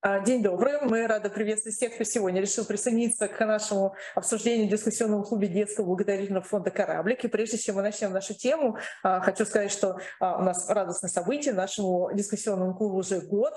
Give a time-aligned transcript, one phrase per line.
[0.00, 0.80] А, день добрый.
[0.82, 5.86] Мы рады приветствовать всех, кто сегодня решил присоединиться к нашему обсуждению в дискуссионном клубе детского
[5.86, 7.24] благотворительного фонда «Кораблик».
[7.24, 11.10] И прежде чем мы начнем нашу тему, а, хочу сказать, что а, у нас радостное
[11.10, 11.52] событие.
[11.52, 13.54] Нашему дискуссионному клубу уже год.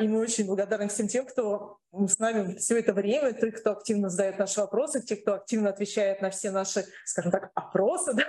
[0.00, 4.10] И мы очень благодарны всем тем, кто с нами все это время, те, кто активно
[4.10, 8.12] задает наши вопросы, те, кто активно отвечает на все наши, скажем так, опросы.
[8.18, 8.24] Да?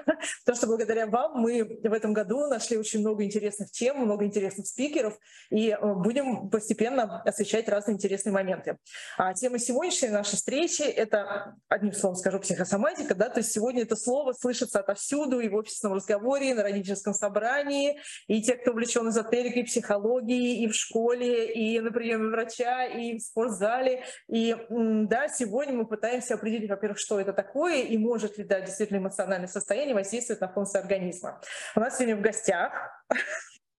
[0.46, 4.68] Потому что благодаря вам мы в этом году нашли очень много интересных тем, много интересных
[4.68, 5.18] спикеров,
[5.50, 8.78] и будем постепенно освещать разные интересные моменты.
[9.18, 13.16] А тема сегодняшней нашей встречи— это, одним словом скажу, психосоматика.
[13.16, 13.30] Да?
[13.30, 18.00] То есть сегодня это слово слышится отовсюду и в офисном разговоре, и на родительском собрании,
[18.28, 23.22] и те, кто увлечен эзотерикой, психологией, и в школе, и на приеме врача, и в
[23.22, 24.04] спортзале.
[24.28, 28.98] И да, сегодня мы пытаемся определить, во-первых, что это такое, и может ли да, действительно
[28.98, 31.42] эмоциональное состояние воздействовать на функции организма.
[31.76, 32.72] У нас сегодня в гостях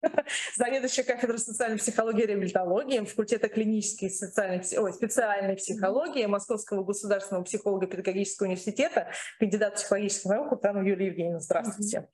[0.57, 7.45] заведующая кафедрой социальной психологии и реабилитологии факультета клинической и социальной, ой, специальной психологии Московского государственного
[7.45, 11.41] психолого-педагогического университета, кандидат психологических наук Утанова Юлия Евгеньевна.
[11.41, 12.09] Здравствуйте.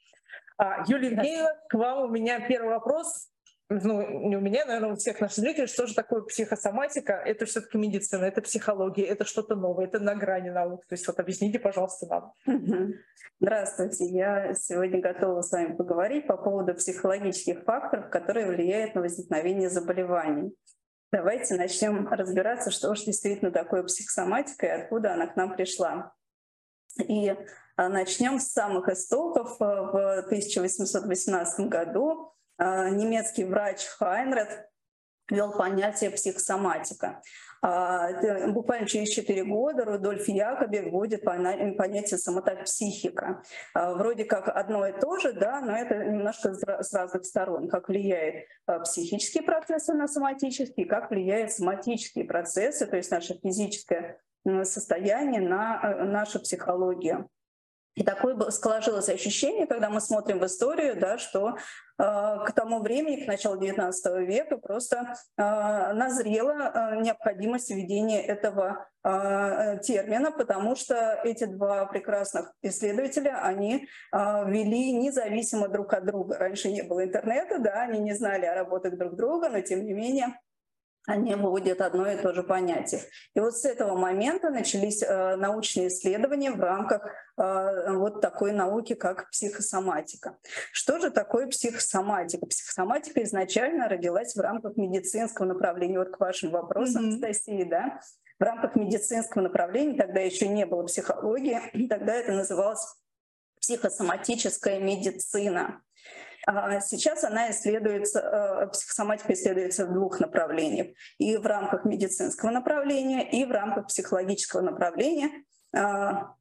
[0.58, 3.28] А, Юлия Евгеньевна, к вам у меня первый вопрос
[3.68, 7.14] ну, не у меня, наверное, у всех наших зрителей, что же такое психосоматика?
[7.14, 10.86] Это все-таки медицина, это психология, это что-то новое, это на грани наук.
[10.86, 12.32] То есть вот объясните, пожалуйста, нам.
[13.40, 14.06] Здравствуйте.
[14.06, 20.54] Я сегодня готова с вами поговорить по поводу психологических факторов, которые влияют на возникновение заболеваний.
[21.10, 26.12] Давайте начнем разбираться, что же действительно такое психосоматика и откуда она к нам пришла.
[26.98, 27.34] И
[27.76, 29.58] а, начнем с самых истоков.
[29.58, 34.68] В 1818 году немецкий врач Хайнред
[35.30, 37.20] ввел понятие психосоматика.
[37.62, 43.42] А, буквально через 4 года Рудольф Якоби вводит понятие самотопсихика.
[43.74, 47.68] А, вроде как одно и то же, да, но это немножко с разных сторон.
[47.68, 48.46] Как влияет
[48.84, 54.20] психические процессы на соматические, как влияют соматические процессы, то есть наше физическое
[54.62, 57.28] состояние на нашу психологию.
[57.96, 61.56] И такое сложилось ощущение, когда мы смотрим в историю, да, что э,
[61.96, 63.90] к тому времени, к началу XIX
[64.22, 65.42] века, просто э,
[65.94, 75.68] назрела э, необходимость введения этого термина, потому что эти два прекрасных исследователя, они вели независимо
[75.68, 76.36] друг от друга.
[76.36, 79.92] Раньше не было интернета, да, они не знали о работах друг друга, но тем не
[79.92, 80.36] менее
[81.06, 83.00] они выводят одно и то же понятие.
[83.34, 87.06] И вот с этого момента начались э, научные исследования в рамках
[87.38, 90.36] э, вот такой науки, как психосоматика.
[90.72, 92.46] Что же такое психосоматика?
[92.46, 95.98] Психосоматика изначально родилась в рамках медицинского направления.
[95.98, 97.08] Вот к вашим вопросам, mm-hmm.
[97.08, 98.00] Анастасия, да?
[98.38, 102.84] В рамках медицинского направления, тогда еще не было психологии, тогда это называлось
[103.60, 105.82] психосоматическая медицина.
[106.46, 110.96] А сейчас она исследуется, э, психосоматика исследуется в двух направлениях.
[111.18, 115.30] И в рамках медицинского направления, и в рамках психологического направления
[115.74, 116.34] а,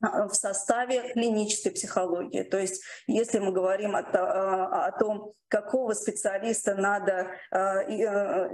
[0.00, 2.42] в составе клинической психологии.
[2.42, 7.56] То есть если мы говорим о, о, о том, какого специалиста надо э,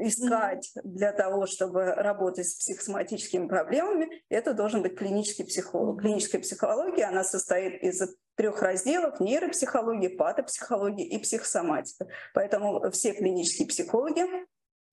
[0.06, 6.00] искать для того, чтобы работать с психосоматическими проблемами, это должен быть клинический психолог.
[6.00, 8.02] Клиническая психология, она состоит из
[8.36, 12.06] трех разделов– нейропсихология, патопсихология и психосоматика.
[12.34, 14.24] Поэтому все клинические психологи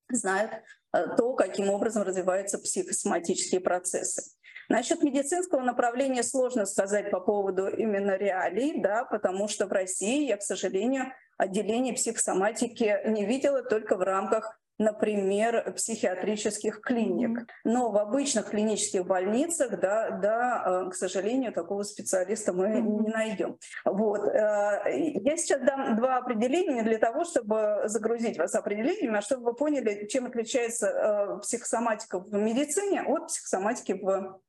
[0.09, 0.51] знают
[0.93, 4.23] э, то, каким образом развиваются психосоматические процессы.
[4.69, 10.37] Насчет медицинского направления сложно сказать по поводу именно реалий, да, потому что в России я,
[10.37, 17.45] к сожалению, отделение психосоматики не видела только в рамках например, психиатрических клиник.
[17.65, 23.57] Но в обычных клинических больницах, да, да, э, к сожалению, такого специалиста мы не найдем.
[23.83, 24.25] Вот.
[24.25, 29.53] Э, я сейчас дам два определения для того, чтобы загрузить вас определениями, а чтобы вы
[29.53, 34.39] поняли, чем отличается э, психосоматика в медицине от психосоматики в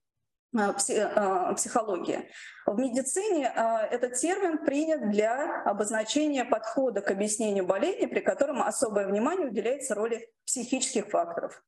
[0.53, 2.29] психологии.
[2.67, 3.53] В медицине
[3.91, 10.29] этот термин принят для обозначения подхода к объяснению болезни, при котором особое внимание уделяется роли
[10.45, 11.63] психических факторов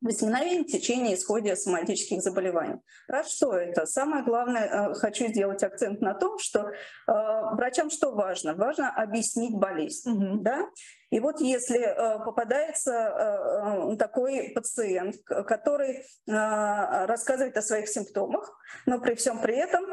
[0.00, 2.76] возникновение, течение, исходе соматических заболеваний.
[3.08, 3.84] Раз что это?
[3.84, 6.70] Самое главное, хочу сделать акцент на том, что
[7.06, 8.54] врачам что важно?
[8.54, 10.10] Важно объяснить болезнь.
[10.10, 10.42] Угу.
[10.42, 10.68] Да?
[11.10, 19.00] И вот если э, попадается э, э, такой пациент, который рассказывает о своих симптомах, но
[19.00, 19.84] при всем при этом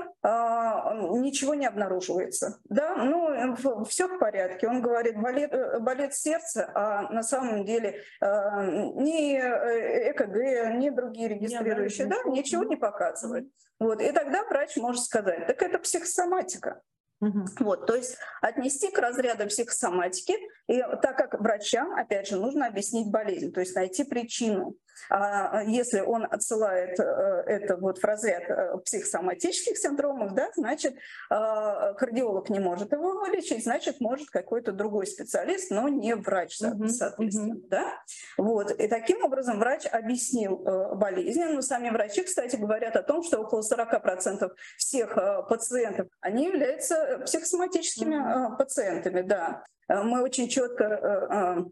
[1.21, 7.23] ничего не обнаруживается, да, ну все в порядке, он говорит болит, болит сердце, а на
[7.23, 13.47] самом деле ни ЭКГ, ни другие регистрирующие, да, ничего не показывает.
[13.79, 16.81] Вот, и тогда врач может сказать, так это психосоматика.
[17.21, 17.45] Угу.
[17.61, 20.35] Вот, то есть отнести к разряду психосоматики,
[20.67, 24.75] и так как врачам, опять же, нужно объяснить болезнь, то есть найти причину.
[25.09, 30.95] А если он отсылает э, это вот в разряд э, психосоматических синдромов, да, значит,
[31.29, 37.55] а, кардиолог не может его вылечить, значит, может какой-то другой специалист, но не врач, соответственно.
[37.55, 37.67] Mm-hmm.
[37.69, 37.93] Да?
[38.37, 38.71] Вот.
[38.71, 41.43] И таким образом врач объяснил э, болезнь.
[41.43, 45.17] Но сами врачи, кстати, говорят о том, что около 40% всех
[45.49, 46.95] пациентов, они являются
[47.25, 48.57] психосоматическими mm-hmm.
[48.57, 49.21] пациентами.
[49.21, 49.63] Да.
[49.87, 51.71] Мы очень четко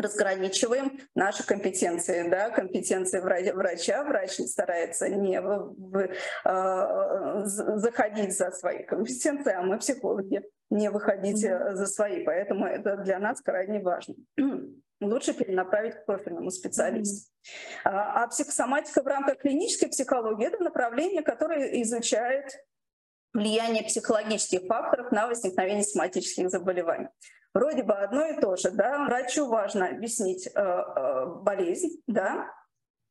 [0.00, 4.04] разграничиваем наши компетенции, да, компетенции врача.
[4.04, 6.08] Врач старается не в, в,
[6.44, 11.74] э, заходить за свои компетенции, а мы, психологи, не выходить mm-hmm.
[11.74, 12.24] за свои.
[12.24, 14.14] Поэтому это для нас крайне важно.
[15.00, 17.30] Лучше перенаправить к профильному специалисту.
[17.30, 17.90] Mm-hmm.
[17.90, 22.52] А, а психосоматика в рамках клинической психологии– это направление, которое изучает
[23.32, 27.08] влияние психологических факторов на возникновение соматических заболеваний.
[27.54, 32.46] Вроде бы одно и то же, да, врачу важно объяснить э, э, болезнь, да,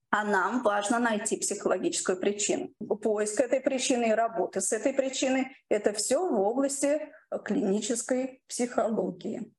[0.10, 2.70] а нам важно найти психологическую причину.
[3.02, 7.12] Поиск этой причины и работа с этой причиной— это все в области
[7.44, 9.52] клинической психологии.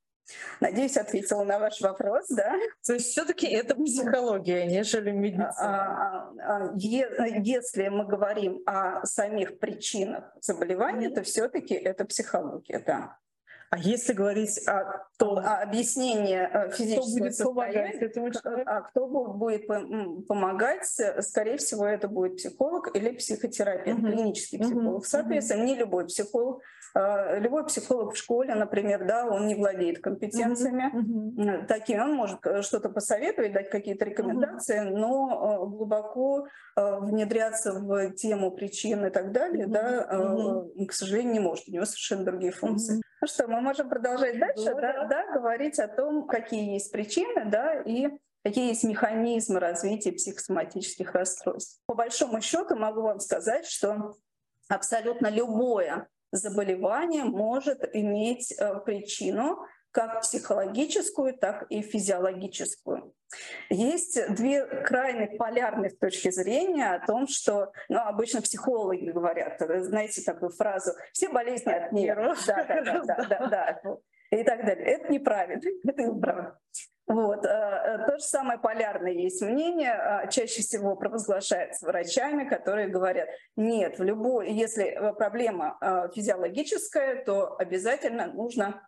[0.59, 2.53] Надеюсь, ответила на ваш вопрос, да?
[2.85, 5.53] То есть все-таки это психология, нежели медицина.
[5.57, 13.17] А, а, а, если мы говорим о самих причинах заболевания, то все-таки это психология, да.
[13.71, 18.69] А если говорить о том, а, объяснение физического кто будет помогать этому человеку?
[18.69, 19.67] А кто будет
[20.27, 24.07] помогать, скорее всего, это будет психолог или психотерапевт, угу.
[24.07, 25.05] клинический психолог.
[25.05, 26.61] Соответственно, не любой психолог
[26.95, 31.67] любой психолог в школе, например, да, он не владеет компетенциями mm-hmm.
[31.67, 34.97] такими, он может э, что-то посоветовать, дать какие-то рекомендации, mm-hmm.
[34.97, 39.71] но э, глубоко внедряться в тему причин и так далее, mm-hmm.
[39.71, 40.85] да, mm-hmm.
[40.87, 41.67] к сожалению, не может.
[41.67, 42.97] У него совершенно другие функции.
[42.97, 43.08] Mm-hmm.
[43.21, 47.45] Ну что, мы можем продолжать дальше, да, да, да, говорить о том, какие есть причины,
[47.45, 48.07] да, и
[48.43, 51.81] какие есть механизмы развития психосоматических расстройств.
[51.85, 54.15] По большому счету могу вам сказать, что
[54.69, 59.59] абсолютно любое заболевание может иметь э, причину
[59.91, 63.13] как психологическую, так и физиологическую.
[63.69, 70.51] Есть две крайне полярных точки зрения о том, что ну, обычно психологи говорят, знаете такую
[70.51, 72.43] фразу, все болезни от нервов.
[72.47, 73.81] Да, да, да, да, да, да,
[74.31, 74.85] и так далее.
[74.85, 76.59] Это неправильно, это неправильно.
[77.09, 77.43] Вот.
[77.43, 83.27] Э, э, то же самое полярное есть мнение, а, чаще всего провозглашается врачами, которые говорят,
[83.55, 85.79] нет, в любой, если э, проблема
[86.13, 88.87] физиологическая, то обязательно нужно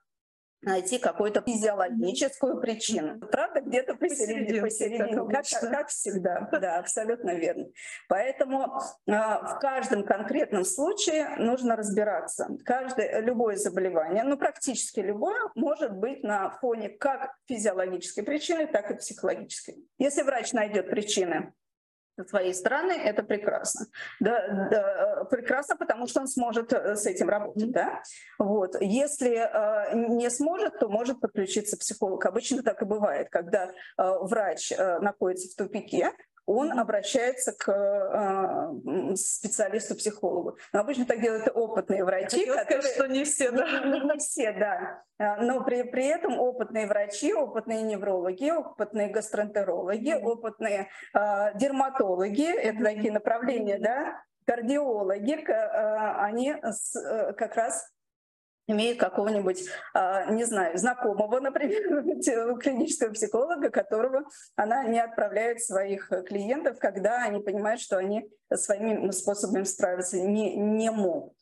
[0.62, 3.20] найти какую-то физиологическую причину.
[3.20, 6.50] Правда, где-то посередине, посередине как, как всегда.
[6.62, 7.66] Да, абсолютно верно.
[8.08, 12.50] Поэтому э, в каждом конкретном случае нужно разбираться.
[12.64, 18.96] Каждое, любое заболевание, ну практически любое, может быть на фоне как физиологической причины, так и
[18.96, 19.76] психологической.
[19.98, 21.54] Если врач найдет причины
[22.18, 23.88] со своей стороны, это прекрасно.
[24.20, 27.72] Да, да, прекрасно, потому что он сможет э, с этим работать.
[27.72, 28.02] Да?
[28.38, 28.76] Вот.
[28.80, 32.26] Если э, не сможет, то может подключиться психолог.
[32.26, 36.12] Обычно так и бывает, когда э, врач э, находится в тупике,
[36.46, 40.58] он обращается к э, специалисту-психологу.
[40.74, 42.46] Но обычно так делают опытные врачи.
[42.46, 42.82] Хотела которые...
[42.82, 43.66] сказать, что не все, да.
[43.86, 45.04] Не, не, не все, да.
[45.18, 50.24] А, но при, при этом опытные врачи, опытные неврологи, опытные гастроэнтерологи, mm-hmm.
[50.24, 57.88] опытные э, дерматологи, это такие направления, да, кардиологи, э, они э, как раз
[58.68, 59.64] имеет какого-нибудь,
[59.94, 64.24] а, не знаю, знакомого, например, клинического психолога, которого
[64.56, 70.92] она не отправляет своих клиентов, когда они понимают, что они своими способами справиться не, не
[70.92, 71.34] могут.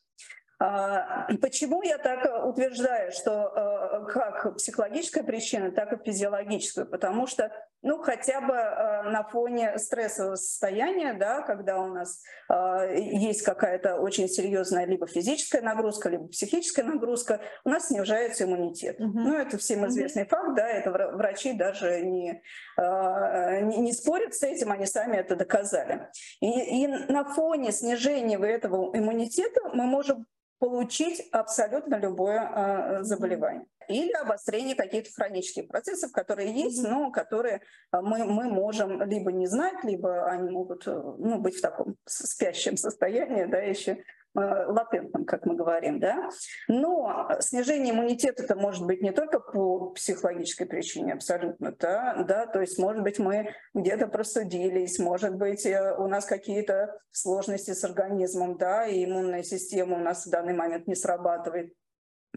[0.62, 6.84] А, почему я так утверждаю, что э, как психологическая причина, так и физиологическая?
[6.84, 7.50] Потому что,
[7.82, 13.96] ну, хотя бы э, на фоне стрессового состояния, да, когда у нас э, есть какая-то
[13.96, 19.00] очень серьезная либо физическая нагрузка, либо психическая нагрузка, у нас снижается иммунитет.
[19.00, 19.18] Угу.
[19.18, 20.30] Ну, это всем известный угу.
[20.30, 22.42] факт, да, это врачи даже не,
[22.78, 26.08] не, не спорят с этим, они сами это доказали.
[26.40, 30.26] И, и на фоне снижения этого иммунитета мы можем
[30.60, 33.66] получить абсолютно любое э, заболевание.
[33.90, 39.46] Или обострение каких-то хронических процессов, которые есть, но которые а, мы, мы можем либо не
[39.46, 43.98] знать, либо они могут э, ну, быть в таком спящем состоянии, да, еще
[44.32, 46.30] Э, латентным, как мы говорим, да.
[46.68, 52.60] Но снижение иммунитета это может быть не только по психологической причине, абсолютно, да, да, то
[52.60, 58.56] есть, может быть, мы где-то простудились, может быть, э, у нас какие-то сложности с организмом,
[58.56, 61.74] да, и иммунная система у нас в данный момент не срабатывает.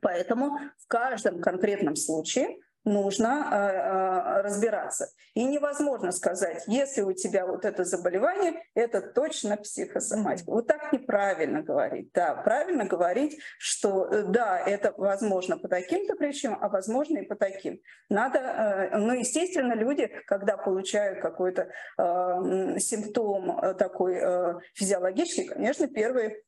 [0.03, 5.07] Поэтому в каждом конкретном случае нужно э, разбираться.
[5.33, 10.51] И невозможно сказать, если у тебя вот это заболевание, это точно психосоматика.
[10.51, 12.11] Вот так неправильно говорить.
[12.13, 17.79] Да, правильно говорить, что да, это возможно по таким-то причинам, а возможно и по таким.
[18.09, 26.43] Надо, ну, естественно, люди, когда получают какой-то э, симптом такой э, физиологический, конечно, первые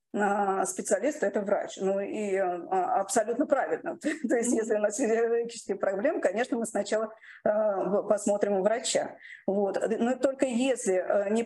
[0.66, 1.78] специалист это врач.
[1.78, 3.98] Ну и а, абсолютно правильно.
[4.30, 9.16] То есть если у нас физиологические проблемы, конечно, мы сначала а, посмотрим у врача.
[9.46, 9.80] Вот.
[10.00, 11.44] Но только если а, не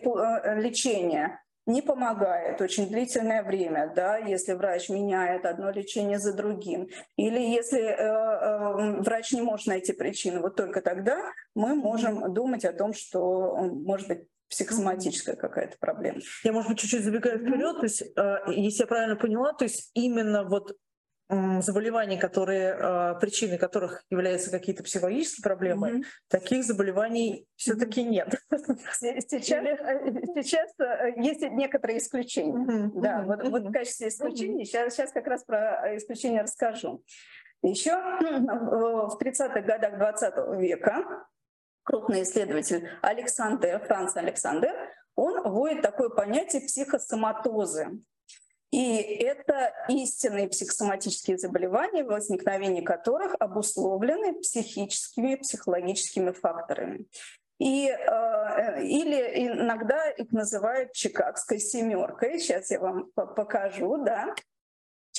[0.60, 7.38] лечение не помогает очень длительное время, да, если врач меняет одно лечение за другим, или
[7.38, 11.20] если э, э, врач не может найти причину, вот только тогда
[11.54, 16.20] мы можем думать о том, что, может быть, психосоматическая какая-то проблема.
[16.44, 19.90] Я, может быть, чуть-чуть забегаю вперед, то есть, э, если я правильно поняла, то есть
[19.94, 20.76] именно вот
[21.60, 26.04] заболеваний, которые, э, причиной которых являются какие-то психологические проблемы, mm-hmm.
[26.28, 28.34] таких заболеваний все-таки нет.
[28.50, 29.20] Сейчас, э,
[30.42, 30.70] сейчас
[31.16, 32.52] есть некоторые исключения.
[32.52, 33.00] Mm-hmm.
[33.00, 34.66] Да, вот, вот в качестве исключений, mm-hmm.
[34.66, 37.04] сейчас, сейчас как раз про исключения расскажу.
[37.62, 41.26] Еще в 30-х годах 20 века
[41.90, 44.70] крупный исследователь Александр, Франц Александр,
[45.16, 48.00] он вводит такое понятие психосоматозы.
[48.70, 57.06] И это истинные психосоматические заболевания, возникновение которых обусловлены психическими, психологическими факторами.
[57.58, 62.38] И, э, или иногда их называют Чикагской семеркой.
[62.38, 64.34] Сейчас я вам покажу, да.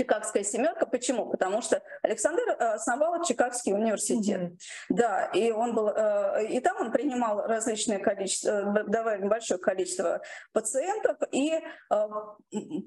[0.01, 0.87] Чикагская семерка.
[0.87, 1.29] Почему?
[1.29, 4.41] Потому что Александр э, основал Чикагский университет.
[4.41, 4.57] Mm-hmm.
[4.89, 10.21] Да, и он был, э, и там он принимал различное количество, э, довольно большое количество
[10.53, 11.59] пациентов и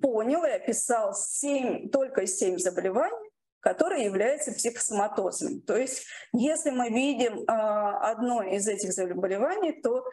[0.02, 3.30] понял и описал 7, только 7 заболеваний,
[3.60, 5.60] которые являются психосоматозами.
[5.60, 10.04] То есть, если мы видим одно из этих заболеваний, то,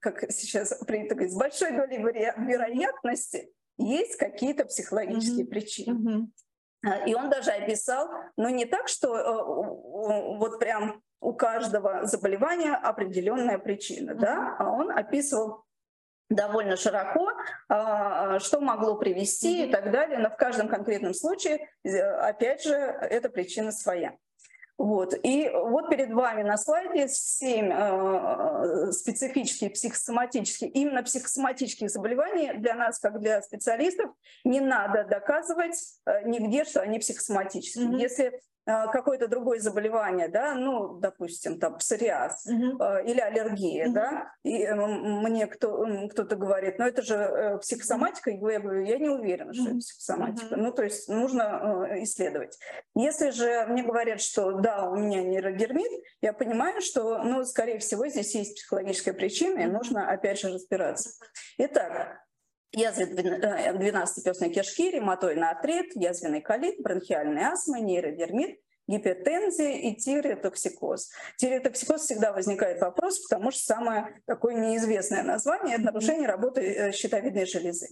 [0.00, 5.50] как сейчас принято говорить, с большой долей вероятности есть какие-то психологические mm-hmm.
[5.50, 6.28] причины.
[6.84, 7.06] Mm-hmm.
[7.06, 13.58] И он даже описал, но не так, что э, вот прям у каждого заболевания определенная
[13.58, 14.18] причина, mm-hmm.
[14.18, 15.64] да, а он описывал
[16.28, 17.30] довольно широко,
[17.68, 19.68] а, что могло привести mm-hmm.
[19.68, 24.16] и так далее, но в каждом конкретном случае, э, опять же, эта причина своя.
[24.76, 25.14] Вот.
[25.22, 32.98] И вот перед вами на слайде семь э, специфических психосоматических, именно психосоматических заболеваний для нас,
[32.98, 34.10] как для специалистов,
[34.44, 35.76] не надо доказывать
[36.06, 37.86] э, нигде, что они психосоматические.
[37.86, 38.00] Mm-hmm.
[38.00, 42.82] Если какое-то другое заболевание, да, ну, допустим, там, псориаз угу.
[43.04, 43.94] или аллергия, угу.
[43.94, 49.08] да, и мне кто, кто-то говорит, ну, это же э, психосоматика, я говорю, я не
[49.08, 50.54] уверена, что это психосоматика.
[50.54, 50.60] Угу.
[50.62, 52.58] Ну, то есть нужно э, исследовать.
[52.94, 55.90] Если же мне говорят, что да, у меня нейродермит,
[56.20, 61.10] я понимаю, что, ну, скорее всего, здесь есть психологическая причина, и нужно, опять же, разбираться.
[61.58, 62.24] Итак,
[62.74, 71.10] язвы 12-перстной кишки, ревматоидный артрит, язвенный колит, бронхиальный астма, нейродермит, гипертензия и тиреотоксикоз.
[71.36, 77.46] Тиреотоксикоз всегда возникает вопрос, потому что самое такое неизвестное название– это нарушение работы э, щитовидной
[77.46, 77.88] железы.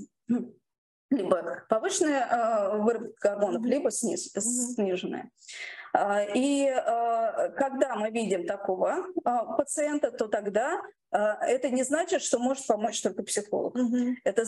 [1.10, 5.30] Либо повышенная э, выработка гормонов, либо сниженная.
[5.92, 10.80] А, и а, когда мы видим такого а, пациента, то тогда
[11.10, 13.74] это не значит, что может помочь только психолог.
[13.74, 14.14] Угу.
[14.24, 14.46] Это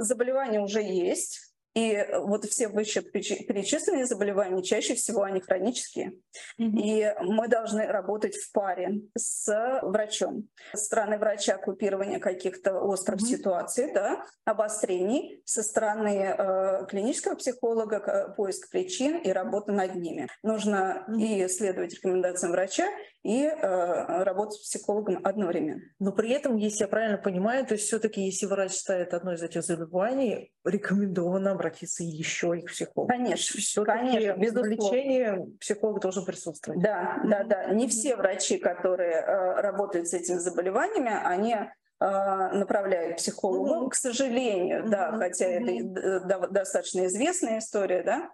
[0.00, 6.12] заболевание уже есть, и вот все вышеперечисленные заболевания, чаще всего они хронические.
[6.60, 6.80] Mm-hmm.
[6.82, 10.48] И мы должны работать в паре с врачом.
[10.74, 13.36] Со стороны врача купирования каких-то острых mm-hmm.
[13.36, 20.28] ситуаций, да, обострений, со стороны э, клинического психолога поиск причин и работа над ними.
[20.42, 21.20] Нужно mm-hmm.
[21.22, 22.86] и следовать рекомендациям врача,
[23.22, 25.82] и э, работать с психологом одновременно.
[26.00, 29.42] Но при этом, если я правильно понимаю, то есть все-таки, если врач ставит одно из
[29.42, 33.08] этих заболеваний, рекомендовано обратиться еще и к психологу.
[33.08, 36.82] Конечно, конечно, без лечения психолог должен присутствовать.
[36.82, 37.66] Да, да, да.
[37.66, 41.68] Не все врачи, которые э, работают с этими заболеваниями, они э,
[42.00, 43.90] направляют психологу, mm-hmm.
[43.90, 44.88] к сожалению, mm-hmm.
[44.88, 45.98] да, хотя mm-hmm.
[45.98, 48.30] это достаточно известная история, да.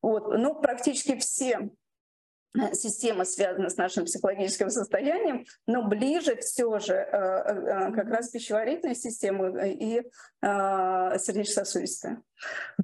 [0.00, 1.70] Вот, ну, практически все
[2.72, 8.94] система связана с нашим психологическим состоянием, но ближе все же э, э, как раз пищеварительная
[8.94, 10.02] система и э,
[10.42, 12.22] сердечно-сосудистая.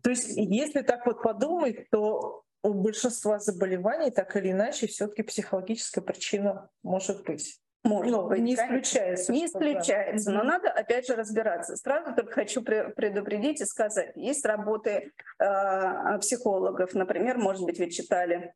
[0.02, 6.04] То есть если так вот подумать, то у большинства заболеваний так или иначе все-таки психологическая
[6.04, 7.60] причина может быть.
[7.82, 9.32] Может ну, быть, не исключается.
[9.32, 11.76] Не исключается, но надо опять же разбираться.
[11.76, 18.52] Сразу только хочу предупредить и сказать, есть работы э, психологов, например, может быть, вы читали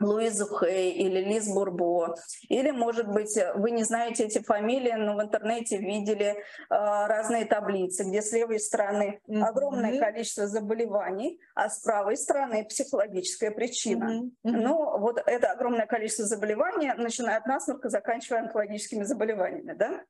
[0.00, 2.14] Луизу Хей или Лиз Бурбо.
[2.48, 6.36] Или, может быть, вы не знаете эти фамилии, но в интернете видели э,
[6.68, 10.00] разные таблицы, где с левой стороны огромное mm-hmm.
[10.00, 14.04] количество заболеваний, а с правой стороны психологическая причина.
[14.04, 14.50] Mm-hmm.
[14.50, 14.60] Mm-hmm.
[14.60, 20.02] Ну, вот это огромное количество заболеваний, начиная от насморка, заканчивая онкологическими заболеваниями, да?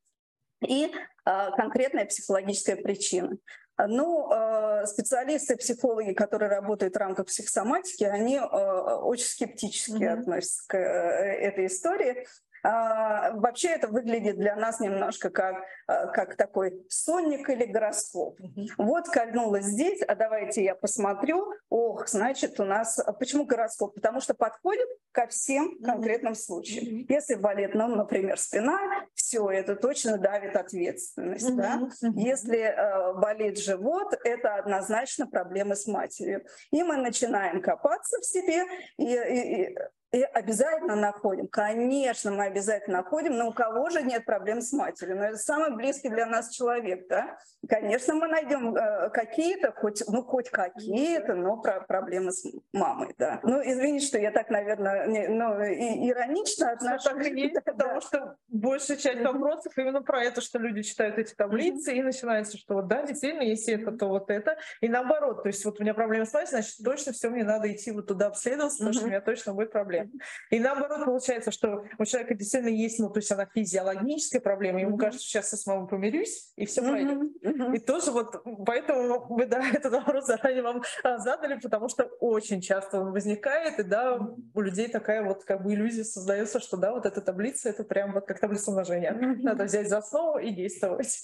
[0.67, 3.37] И э, конкретная психологическая причина.
[3.79, 10.21] Ну, э, специалисты, психологи, которые работают в рамках психосоматики, они э, очень скептически mm-hmm.
[10.21, 12.27] относятся к э, этой истории.
[12.63, 18.39] А, вообще это выглядит для нас немножко как, а, как такой сонник или гороскоп.
[18.79, 21.53] Вот кольнулось здесь, а давайте я посмотрю.
[21.69, 22.99] Ох, значит, у нас...
[22.99, 23.95] А почему гороскоп?
[23.95, 27.05] Потому что подходит ко всем конкретным случаям.
[27.09, 28.79] Если болит, ну, например, спина,
[29.15, 31.55] все, это точно давит ответственность.
[31.57, 31.89] Да?
[32.15, 32.75] Если
[33.19, 36.45] болит живот, это однозначно проблемы с матерью.
[36.71, 38.65] И мы начинаем копаться в себе
[38.97, 39.79] и, и, и
[40.13, 41.49] и обязательно находим.
[41.49, 45.17] Конечно, мы обязательно находим, но у кого же нет проблем с матерью?
[45.17, 47.39] Но это самый близкий для нас человек, да?
[47.67, 53.41] Конечно, мы найдем э, какие-то, хоть, ну, хоть какие-то, но про проблемы с мамой, да.
[53.43, 57.05] Ну, извините, что я так, наверное, не, ну, и, иронично отношусь.
[57.05, 61.33] Так и есть, потому что большая часть вопросов именно про это, что люди читают эти
[61.33, 64.59] таблицы, и начинается, что вот, да, действительно, если это, то вот это.
[64.83, 67.73] И наоборот, то есть вот у меня проблемы с матерью, значит, точно все, мне надо
[67.73, 70.21] идти вот туда обследоваться, потому что у меня точно будет проблема проблем.
[70.51, 74.97] И наоборот, получается, что у человека действительно есть, ну, то есть она физиологическая проблема, ему
[74.97, 75.01] mm-hmm.
[75.01, 76.91] кажется, сейчас я с мамой помирюсь, и все mm-hmm.
[76.91, 77.19] пройдет.
[77.43, 77.77] Mm-hmm.
[77.77, 82.61] И тоже вот поэтому мы, да, этот вопрос заранее вам а, задали, потому что очень
[82.61, 84.19] часто он возникает, и да,
[84.55, 88.13] у людей такая вот как бы иллюзия создается, что да, вот эта таблица, это прям
[88.13, 89.13] вот как таблица умножения.
[89.43, 91.23] Надо взять за основу и действовать.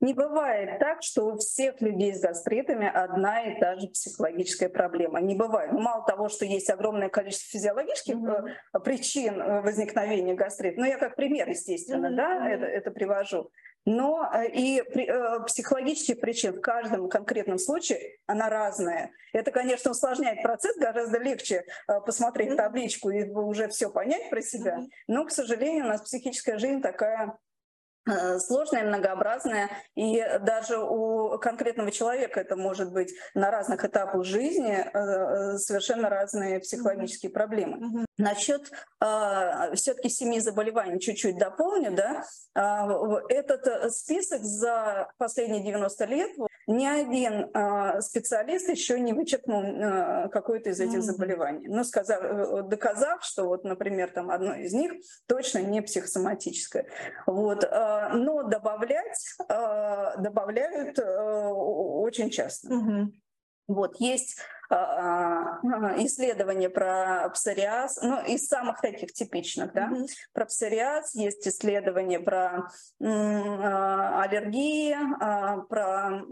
[0.00, 5.20] Не бывает так, что у всех людей с гастритами одна и та же психологическая проблема.
[5.20, 5.72] Не бывает.
[5.72, 8.80] Мало того, что есть огромное количество физиологических mm-hmm.
[8.82, 12.16] причин э, возникновения гастрита, ну я как пример, естественно, mm-hmm.
[12.16, 13.50] да, это, это привожу.
[13.86, 14.82] Но и
[15.46, 19.10] психологические причины в каждом конкретном случае, она разная.
[19.32, 24.80] Это, конечно, усложняет процесс, гораздо легче посмотреть табличку и уже все понять про себя.
[25.08, 27.49] Но, к сожалению, у нас психическая жизнь такая Э,
[28.38, 34.90] сложная, многообразная, и даже у конкретного человека это может быть на разных этапах жизни э,
[34.92, 38.06] э, совершенно разные психологические проблемы.
[38.20, 46.30] Насчет э, все-таки семи заболеваний чуть-чуть дополню, да, э, этот список за последние 90 лет
[46.70, 53.24] ни один э, специалист еще не вычеркнул э, какое-то из этих заболеваний, ну, сказав, доказав,
[53.24, 54.92] что вот, например, там одно из них
[55.26, 56.86] точно не психосоматическое.
[57.26, 57.64] Вот.
[57.64, 62.72] Э, но добавлять э, добавляют э, очень часто.
[62.72, 63.12] Угу.
[63.70, 64.36] Вот есть
[64.70, 70.06] э, исследования про псориаз, ну, из самых таких типичных, да, mm-hmm.
[70.32, 72.68] про псориаз, есть исследования про
[74.18, 74.96] аллергии,
[75.68, 76.22] про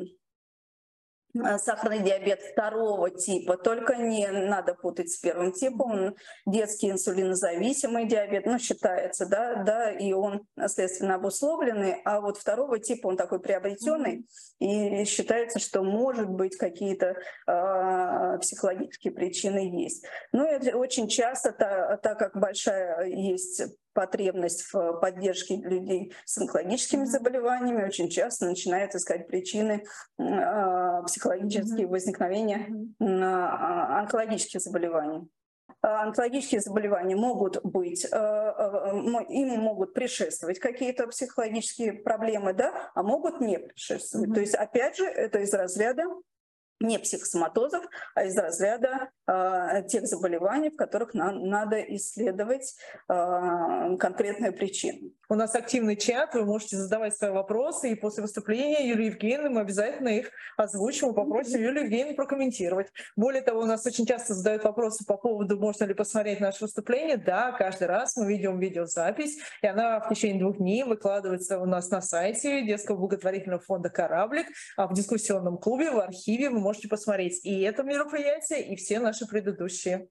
[1.58, 6.14] сахарный диабет второго типа, только не надо путать с первым типом,
[6.46, 13.08] детский инсулинозависимый диабет, ну, считается, да, да, и он наследственно обусловленный, а вот второго типа
[13.08, 14.26] он такой приобретенный,
[14.58, 20.04] и считается, что может быть какие-то э, психологические причины есть.
[20.32, 27.04] Но это очень часто, так, так как большая есть потребность в поддержке людей с онкологическими
[27.04, 29.84] заболеваниями, очень часто начинают искать причины
[30.18, 32.68] э, психологические возникновения
[33.00, 35.28] э, онкологических заболеваний
[35.80, 43.40] онкологические заболевания могут быть, э, э, им могут предшествовать какие-то психологические проблемы, да, а могут
[43.40, 44.28] не предшествовать.
[44.28, 44.34] Mm-hmm.
[44.34, 46.02] То есть, опять же, это из разряда
[46.80, 49.17] не психосоматозов, а из разряда э,
[49.88, 52.76] тех заболеваний, в которых нам надо исследовать
[53.08, 55.10] э, конкретную причину.
[55.28, 59.60] У нас активный чат, вы можете задавать свои вопросы, и после выступления Юлии Евгеньевны мы
[59.60, 62.88] обязательно их озвучим и попросим Юлию Евгеньевну прокомментировать.
[63.14, 67.18] Более того, у нас очень часто задают вопросы по поводу, можно ли посмотреть наше выступление.
[67.18, 71.90] Да, каждый раз мы ведем видеозапись, и она в течение двух дней выкладывается у нас
[71.90, 74.46] на сайте Детского благотворительного фонда «Кораблик»,
[74.78, 79.17] а в дискуссионном клубе, в архиве вы можете посмотреть и это мероприятие, и все наши
[79.26, 80.08] предыдущие.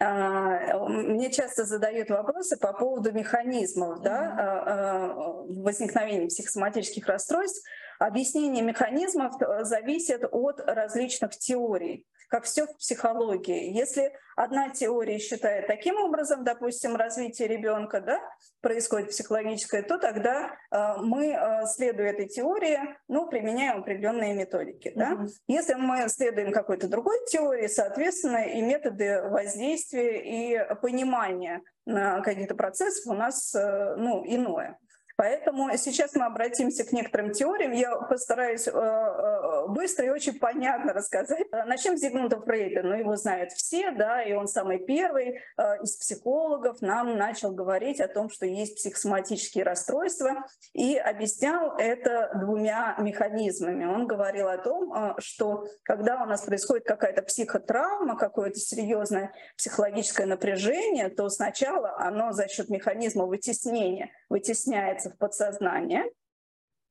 [0.00, 5.14] А, мне часто задают вопросы по поводу механизмов да, а, а,
[5.46, 7.64] возникновения психосоматических расстройств.
[8.00, 12.04] Объяснение механизмов э, зависит от различных теорий.
[12.32, 13.76] Как все в психологии.
[13.76, 18.20] Если одна теория считает таким образом, допустим, развитие ребенка да,
[18.62, 24.94] происходит психологическое, то тогда э, мы, э, следуя этой теории, ну, применяем определенные методики.
[24.96, 25.12] Да?
[25.12, 25.28] Mm-hmm.
[25.48, 33.14] Если мы следуем какой-то другой теории, соответственно, и методы воздействия, и понимания каких-то процессов у
[33.14, 34.78] нас э, ну, иное.
[35.16, 37.72] Поэтому сейчас мы обратимся к некоторым теориям.
[37.72, 41.46] Я постараюсь э, э, быстро и очень понятно рассказать.
[41.66, 42.82] Начнем с Зигмунда Фрейда.
[42.82, 48.00] Ну, его знают все, да, и он самый первый э, из психологов нам начал говорить
[48.00, 53.84] о том, что есть психосоматические расстройства, и объяснял это двумя механизмами.
[53.84, 61.08] Он говорил о том, что когда у нас происходит какая-то психотравма, какое-то серьезное психологическое напряжение,
[61.08, 66.04] то сначала оно за счет механизма вытеснения вытесняется в подсознание.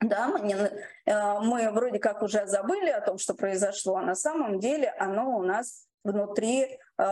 [0.02, 4.16] Да, мы, не, э, мы вроде как уже забыли о том, что произошло, а на
[4.16, 7.04] самом деле оно у нас внутри э, э,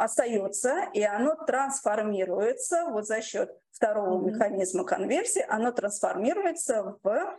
[0.00, 4.32] остается, и оно трансформируется вот за счет второго mm-hmm.
[4.32, 7.38] механизма конверсии, оно трансформируется в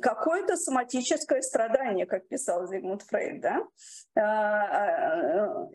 [0.00, 3.40] какое-то соматическое страдание, как писал Зигмунд Фрейд.
[3.40, 3.62] Да?
[4.16, 5.66] А, а,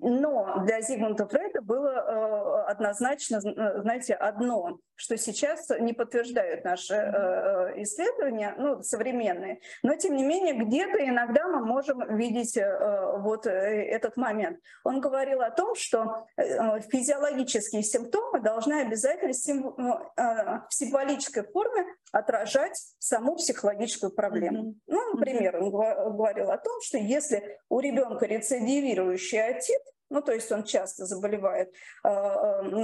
[0.00, 7.82] но для Зигмунда Фрейда было э, однозначно, знаете, одно, что сейчас не подтверждают наши э,
[7.82, 14.16] исследования, ну, современные, но тем не менее где-то иногда мы можем видеть э, вот этот
[14.16, 14.58] момент.
[14.84, 24.12] Он говорил о том, что физиологические симптомы должны обязательно в символической форме отражать саму психологическую
[24.12, 24.70] проблему.
[24.70, 24.74] Mm-hmm.
[24.86, 30.52] Ну, например, он говорил о том, что если у ребенка рецидивирующий отит, ну, то есть
[30.52, 31.72] он часто заболевает
[32.04, 32.08] э,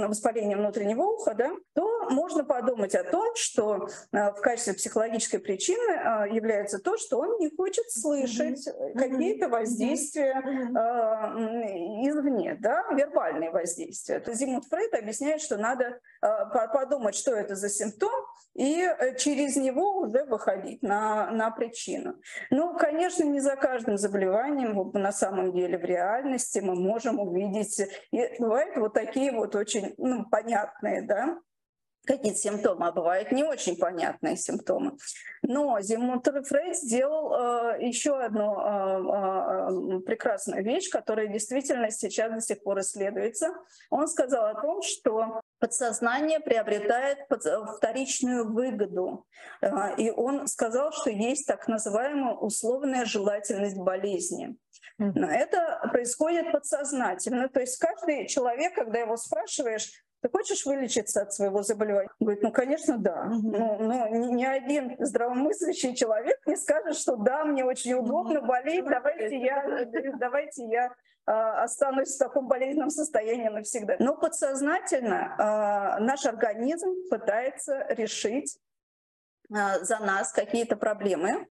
[0.07, 5.91] воспалением внутреннего уха, да, то можно подумать о том, что э, в качестве психологической причины
[5.91, 8.97] э, является то, что он не хочет слышать mm-hmm.
[8.97, 14.19] какие-то воздействия э, извне, да, вербальные воздействия.
[14.19, 16.27] То Зигмунд Фрейд объясняет, что надо э,
[16.73, 18.11] подумать, что это за симптом,
[18.53, 22.15] и э, через него уже выходить на, на причину.
[22.49, 27.79] Ну, конечно, не за каждым заболеванием на самом деле в реальности мы можем увидеть.
[28.11, 31.39] И бывают вот такие вот очень ну, понятные, да,
[32.05, 34.97] какие-то симптомы, а бывают не очень понятные симптомы.
[35.43, 42.41] Но Зигмунд Фрейд сделал э, еще одну э, э, прекрасную вещь, которая действительно сейчас до
[42.41, 43.53] сих пор исследуется.
[43.89, 47.19] Он сказал о том, что подсознание приобретает
[47.77, 49.25] вторичную выгоду.
[49.61, 54.57] Э, и он сказал, что есть так называемая условная желательность болезни.
[54.97, 57.47] Но это происходит подсознательно.
[57.49, 62.09] То есть каждый человек, когда его спрашиваешь, ты хочешь вылечиться от своего заболевания?
[62.19, 63.25] Он говорит, ну, конечно, да.
[63.25, 69.37] Но, но ни один здравомыслящий человек не скажет, что да, мне очень удобно болеть, давайте
[69.39, 69.85] я,
[70.19, 70.93] давайте я
[71.25, 73.95] а, останусь в таком болезненном состоянии навсегда.
[73.99, 78.57] Но подсознательно а, наш организм пытается решить
[79.51, 81.47] за нас какие-то проблемы.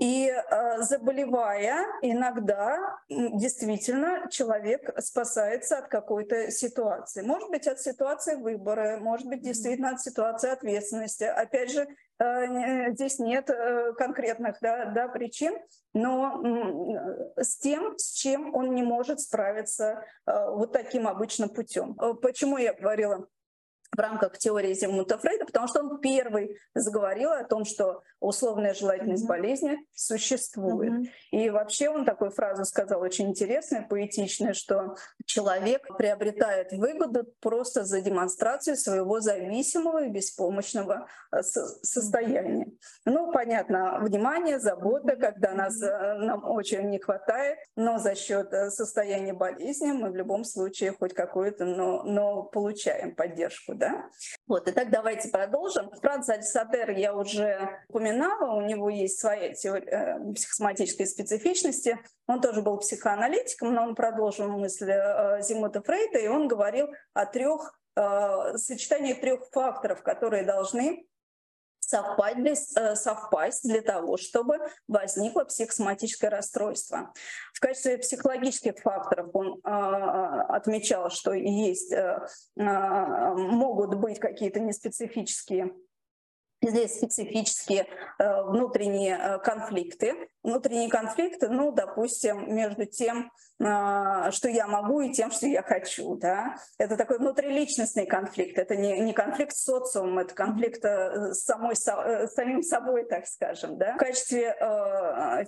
[0.00, 7.22] И э, заболевая, иногда действительно человек спасается от какой-то ситуации.
[7.22, 11.24] Может быть, от ситуации выбора, может быть, действительно от ситуации ответственности.
[11.24, 11.86] Опять же,
[12.18, 15.56] э, здесь нет э, конкретных да, да, причин,
[15.94, 21.96] но э, с тем, с чем он не может справиться вот таким обычным путем.
[22.00, 23.26] Э, почему я говорила
[23.94, 29.24] в рамках теории Зигмунда Фрейда, потому что он первый заговорил о том, что условная желательность
[29.24, 29.28] mm-hmm.
[29.28, 30.92] болезни существует.
[30.92, 31.06] Mm-hmm.
[31.32, 38.00] И вообще он такую фразу сказал очень интересную, поэтичную, что человек приобретает выгоду просто за
[38.00, 42.66] демонстрацию своего зависимого и беспомощного э, состояния.
[43.04, 48.70] Ну, понятно, внимание, забота, когда нас, э, нам очень не хватает, но за счет э,
[48.70, 53.74] состояния болезни мы в любом случае хоть какую-то, но, но получаем поддержку.
[53.76, 54.08] Да?
[54.46, 55.90] Вот, итак, давайте продолжим.
[56.00, 61.98] Франц Альсадер я уже упоминала, у него есть своя теория э, психосоматической специфичности.
[62.26, 67.26] Он тоже был психоаналитиком, но он продолжил мысль э, Зимута Фрейда, и он говорил о
[67.26, 71.06] трех э, сочетании трех факторов, которые должны
[71.86, 77.12] совпасть для, э, совпасть для того, чтобы возникло психосоматическое расстройство.
[77.54, 79.68] В качестве психологических факторов он э,
[80.48, 82.18] отмечал, что есть, э,
[82.56, 85.72] могут быть какие-то неспецифические
[86.62, 87.86] Здесь специфические
[88.18, 90.14] э, внутренние э, конфликты.
[90.42, 96.16] Внутренние конфликты, ну, допустим, между тем, э, что я могу, и тем, что я хочу.
[96.16, 96.56] Да?
[96.78, 98.58] Это такой внутриличностный конфликт.
[98.58, 101.84] Это не, не конфликт с социумом, это конфликт с, самой, с
[102.32, 103.76] самим собой, так скажем.
[103.76, 103.94] Да?
[103.94, 104.56] В качестве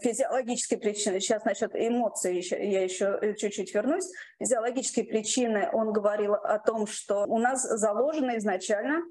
[0.02, 6.58] физиологической причины, сейчас насчет эмоций еще, я еще чуть-чуть вернусь, физиологические причины, он говорил о
[6.58, 9.02] том, что у нас заложено изначально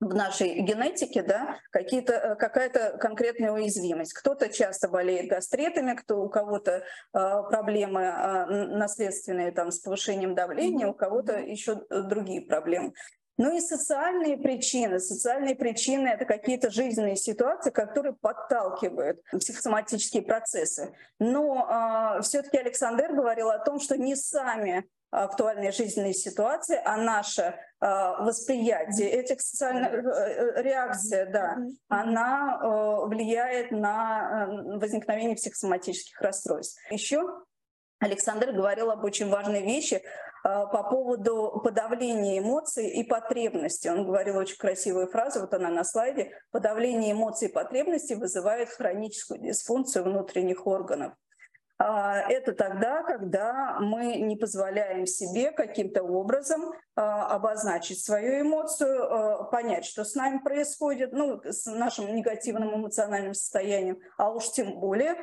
[0.00, 4.12] в нашей генетике, да, какие-то, э, какая-то конкретная уязвимость.
[4.12, 10.86] Кто-то часто болеет гастритами, кто, у кого-то э, проблемы э, наследственные там, с повышением давления,
[10.86, 12.92] у кого-то еще другие проблемы.
[13.36, 15.00] Ну и социальные причины.
[15.00, 20.94] Социальные причины— это какие-то жизненные ситуации, которые подталкивают психосоматические процессы.
[21.18, 27.42] Но э, все-таки Александр говорил о том, что не сами актуальные жизненные ситуации, а наше
[27.42, 31.56] э, восприятие этих социальных э, э, реакций, да,
[31.88, 32.58] она
[33.06, 36.80] влияет на возникновение психосоматических расстройств.
[36.90, 37.22] Еще
[38.00, 40.02] Александр говорил об очень важной вещи
[40.42, 43.88] по поводу подавления эмоций и потребностей.
[43.88, 46.32] Он говорил очень красивую фразу, вот она на слайде.
[46.50, 51.14] Подавление эмоций и потребностей вызывает хроническую дисфункцию внутренних органов.
[51.76, 59.44] А, это тогда, когда мы не позволяем себе каким-то образом а, обозначить свою эмоцию, а,
[59.44, 65.16] понять, что с нами происходит, ну, с нашим негативным эмоциональным состоянием, а уж тем более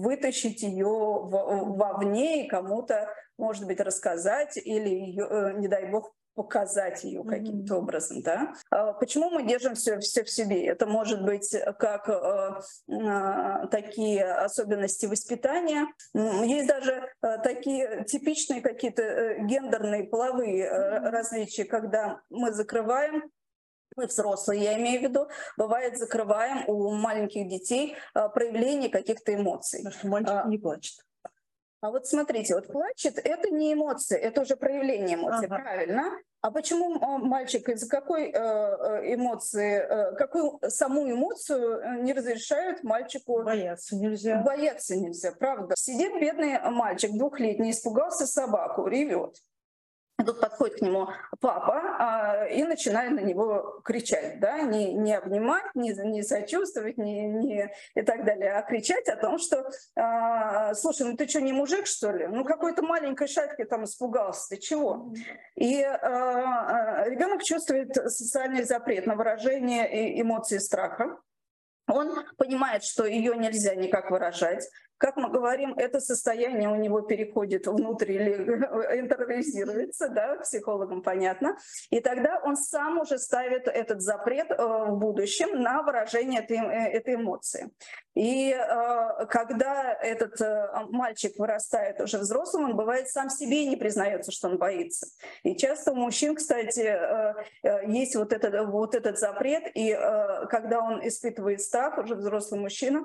[0.00, 7.04] вытащить ее вовне и кому-то, может быть, рассказать или, ее, э, не дай бог, показать
[7.04, 7.78] ее каким-то mm-hmm.
[7.78, 8.54] образом, да.
[8.70, 10.66] А почему мы держим все, все в себе?
[10.66, 15.86] Это может быть как э, э, такие особенности воспитания.
[16.14, 23.30] Есть даже э, такие типичные какие-то э, гендерные половые э, различия, когда мы закрываем
[23.96, 29.80] мы взрослые, я имею в виду, бывает закрываем у маленьких детей э, проявление каких-то эмоций.
[29.80, 30.94] Потому что мальчик а, не плачет.
[31.80, 35.56] А вот смотрите, вот плачет– это не эмоции, это уже проявление эмоций, ага.
[35.56, 36.12] правильно?
[36.42, 43.42] А почему мальчик из какой э, э, эмоции, э, какую саму эмоцию не разрешают мальчику?
[43.42, 44.42] Бояться нельзя.
[44.42, 45.74] Бояться нельзя, правда.
[45.76, 49.36] Сидит бедный мальчик двухлетний, испугался собаку, ревет.
[50.20, 51.08] И тут подходит к нему
[51.40, 57.26] папа а, и начинает на него кричать, да, не, не обнимать, не, не сочувствовать, не,
[57.26, 61.54] не, и так далее, а кричать о том, что, а, слушай, ну ты что, не
[61.54, 62.26] мужик, что ли?
[62.26, 65.10] Ну какой-то маленькой шатки там испугался, ты чего?
[65.54, 71.16] И а, а ребенок чувствует социальный запрет на выражение эмоций страха,
[71.90, 74.68] он понимает, что ее нельзя никак выражать.
[75.00, 78.32] Как мы говорим, это состояние у него переходит внутрь или
[79.00, 81.56] интернализируется, да, психологам понятно.
[81.88, 86.90] И тогда он сам уже ставит этот запрет э, в будущем на выражение этой, э,
[86.92, 87.70] этой эмоции.
[88.14, 90.38] И э, когда этот
[90.90, 95.06] мальчик вырастает уже взрослым, он бывает сам себе не признается, что он боится.
[95.44, 97.00] И часто у мужчин, кстати,
[97.90, 99.98] есть вот этот, вот этот запрет, и
[100.50, 103.02] когда он испытывает страх, уже взрослый мужчина,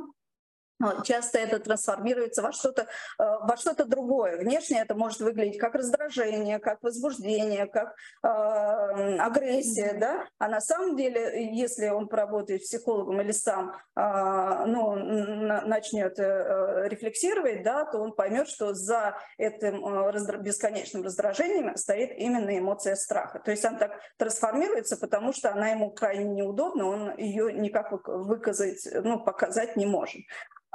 [1.04, 2.86] часто это трансформируется во что-то э,
[3.18, 4.38] во что-то другое.
[4.38, 10.28] Внешне это может выглядеть как раздражение, как возбуждение, как э, агрессия, да.
[10.38, 17.64] А на самом деле, если он поработает психологом или сам, э, ну, начнет э, рефлексировать,
[17.64, 23.40] да, то он поймет, что за этим э, раздра- бесконечным раздражением стоит именно эмоция страха.
[23.40, 28.86] То есть она так трансформируется, потому что она ему крайне неудобна, он ее никак выказать,
[29.04, 30.22] ну, показать не может.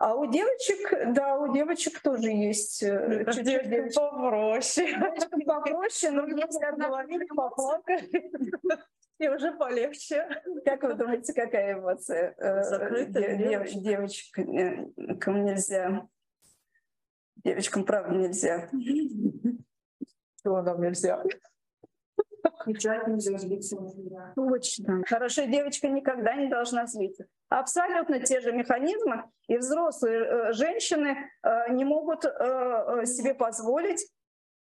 [0.00, 4.96] А у девочек, да, у девочек тоже есть э, чуть-чуть попроще.
[5.46, 6.88] Попроще, но если одна
[7.36, 8.10] поплакать,
[9.18, 10.26] и уже полегче.
[10.64, 12.34] Как вы думаете, какая эмоция?
[12.38, 14.42] Э, Закрытая девочка.
[14.42, 16.08] Девочкам нельзя.
[17.44, 18.70] Девочкам, правда, нельзя.
[20.42, 21.22] Чего нам нельзя?
[22.64, 24.32] Кричать нельзя, злиться нельзя.
[24.34, 25.02] Точно.
[25.06, 27.26] Хорошая девочка никогда не должна злиться.
[27.50, 34.06] Абсолютно те же механизмы, и взрослые э, женщины э, не могут э, себе позволить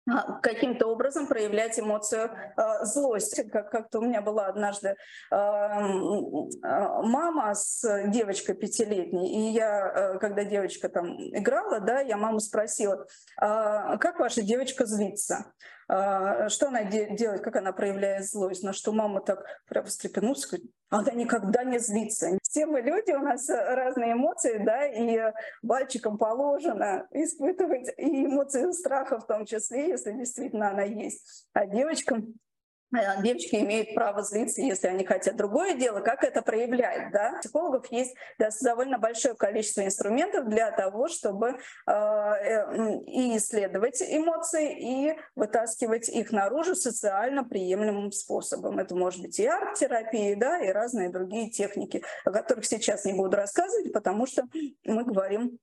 [0.09, 3.49] а, каким-то образом проявлять эмоцию э, злости.
[3.49, 4.95] Как- как-то у меня была однажды э,
[5.31, 13.07] мама с девочкой пятилетней, и я, э, когда девочка там играла, да, я маму спросила,
[13.41, 15.51] э, как ваша девочка злится?
[15.89, 20.45] А, что она де- делает, как она проявляет злость, на что мама так прям встрепенулась,
[20.45, 22.37] говорит, она никогда не злится.
[22.41, 29.19] Все мы люди, у нас разные эмоции, да, и мальчикам положено испытывать и эмоции страха
[29.19, 31.47] в том числе, если действительно она есть.
[31.53, 32.46] А девочкам Э,
[32.91, 35.35] девочки имеют право злиться, если они хотят.
[35.35, 37.11] Другое дело, как это проявляет.
[37.11, 37.33] Да?
[37.35, 38.15] У психологов есть
[38.61, 46.31] довольно большое количество инструментов для того, чтобы э, э, и исследовать эмоции, и вытаскивать их
[46.31, 48.79] наружу социально приемлемым способом.
[48.79, 53.37] Это может быть и арт-терапия, да, и разные другие техники, о которых сейчас не буду
[53.37, 54.43] рассказывать, потому что
[54.85, 55.59] мы говорим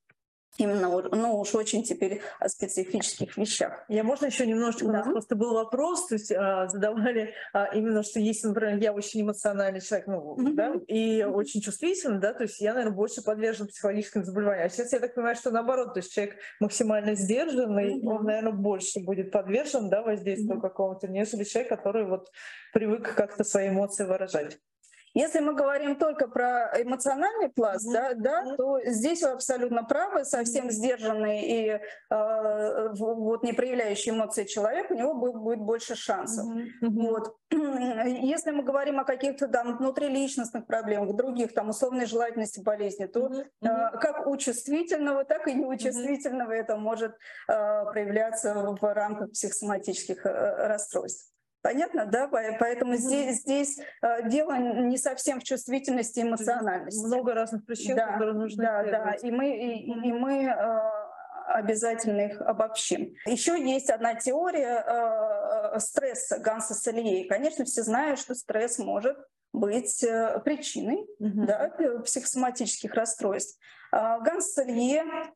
[0.57, 3.85] именно, ну уж очень теперь о специфических вещах.
[3.87, 4.91] Я можно еще немножечко, да.
[4.91, 8.93] у нас просто был вопрос, то есть а, задавали а, именно, что если, например, я
[8.93, 10.53] очень эмоциональный человек, ну, mm-hmm.
[10.53, 11.31] да, и mm-hmm.
[11.31, 14.65] очень чувствительный, да, то есть я, наверное, больше подвержен психологическим заболеваниям.
[14.65, 18.07] А сейчас я так понимаю, что наоборот, то есть человек максимально сдержанный, mm-hmm.
[18.07, 20.61] он, наверное, больше будет подвержен, да, воздействию mm-hmm.
[20.61, 22.29] какому-то, нежели человек, который вот
[22.73, 24.57] привык как-то свои эмоции выражать.
[25.15, 28.15] Если мы говорим только про эмоциональный пласт, mm-hmm.
[28.15, 30.25] да, да, то здесь вы абсолютно правы.
[30.25, 36.45] Совсем сдержанный и э, вот не проявляющий эмоции человек, у него будет, будет больше шансов.
[36.45, 36.89] Mm-hmm.
[36.89, 37.37] Вот.
[37.51, 43.95] Если мы говорим о каких-то там внутриличностных проблемах, других там условной желательности болезни, то mm-hmm.
[43.95, 46.61] э, как у чувствительного, так и неучувствительного mm-hmm.
[46.61, 47.13] это может
[47.47, 51.34] э, проявляться в рамках психосоматических э, расстройств.
[51.65, 52.27] Понятно, да?
[52.27, 57.03] Поэтому здесь, здесь э, дело не совсем в чувствительности и эмоциональности.
[57.03, 60.79] Много разных причин, да, которые нужно Да, да, и мы, и, и мы э,
[61.47, 63.15] обязательно их обобщим.
[63.25, 67.27] Еще есть одна теория э, стресса Ганса Салье.
[67.27, 69.17] Конечно, все знают, что стресс может
[69.51, 70.05] быть
[70.43, 71.45] причиной mm-hmm.
[71.47, 73.59] да, психосоматических расстройств.
[73.91, 75.31] Э, Ганс Салье Э,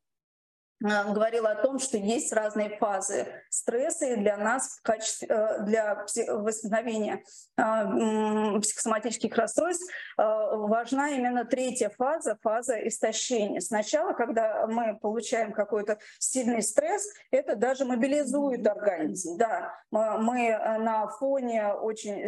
[0.80, 6.06] говорила о том, что есть разные фазы стресса, и для нас в качестве, э, для
[6.28, 7.24] восстановления
[7.58, 13.60] э, психосоматических расстройств важна именно третья фаза, фаза истощения.
[13.60, 19.38] Сначала, когда мы получаем какой-то сильный стресс, это даже мобилизует организм.
[19.38, 22.26] Да, мы на фоне очень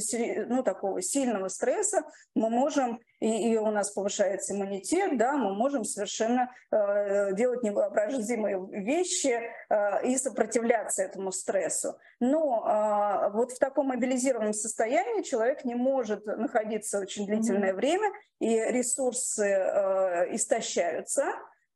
[0.48, 2.04] ну, такого сильного стресса
[2.36, 8.60] мы можем и, и у нас повышается иммунитет, да, мы можем совершенно э, делать невообразимые
[8.72, 12.00] вещи э, и сопротивляться этому стрессу.
[12.20, 17.81] Но э, вот в таком мобилизированном состоянии человек не может находиться очень длительное mm-hmm.
[17.82, 21.26] Время, и ресурсы э, истощаются,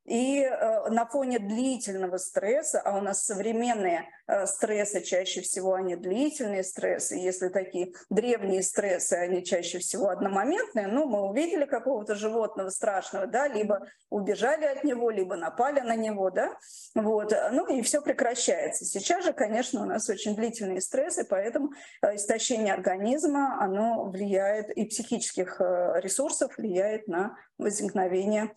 [0.06, 5.96] и э, на фоне длительного стресса, а у нас современные э, стрессы чаще всего они
[5.96, 12.70] длительные стрессы, если такие древние стрессы, они чаще всего одномоментные, ну, мы увидели какого-то животного
[12.70, 16.56] страшного, да, либо убежали от него, либо напали на него, да,
[16.94, 18.84] вот, ну и все прекращается.
[18.84, 24.84] Сейчас же, конечно, у нас очень длительные стрессы, поэтому э, истощение организма, оно влияет, и
[24.84, 28.52] психических ресурсов влияет на возникновение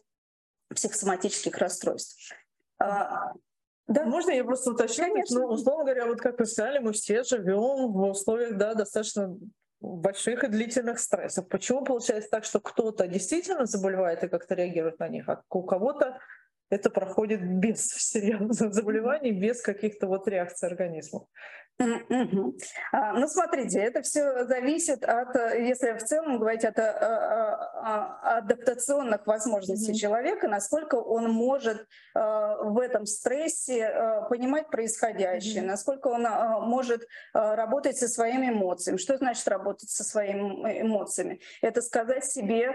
[0.74, 2.34] психосоматических расстройств.
[2.80, 3.34] А,
[3.88, 4.06] да.
[4.06, 5.06] Можно я просто уточню?
[5.06, 5.40] Конечно.
[5.40, 9.36] Ну, условно говоря, вот как вы сказали, мы все живем в условиях да, достаточно
[9.82, 11.48] больших и длительных стрессов.
[11.48, 16.20] Почему получается так, что кто-то действительно заболевает и как-то реагирует на них, а у кого-то
[16.70, 21.26] это проходит без серьезных заболеваний, без каких-то вот реакций организма.
[21.80, 29.26] А, ну, смотрите, это все зависит от, если в целом говорить от а, а, адаптационных
[29.26, 29.96] возможностей mm-hmm.
[29.96, 35.68] человека, насколько он может в этом стрессе понимать происходящее, mm-hmm.
[35.68, 36.24] насколько он
[36.68, 38.98] может работать со своими эмоциями.
[38.98, 41.40] Что значит работать со своими эмоциями?
[41.62, 42.74] Это сказать себе,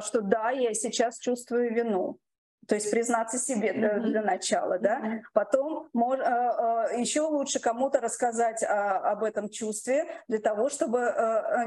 [0.00, 2.18] что да, я сейчас чувствую вину
[2.68, 5.20] то есть признаться себе для, для начала, да.
[5.32, 11.00] Потом мож, а, а, еще лучше кому-то рассказать а, об этом чувстве для того, чтобы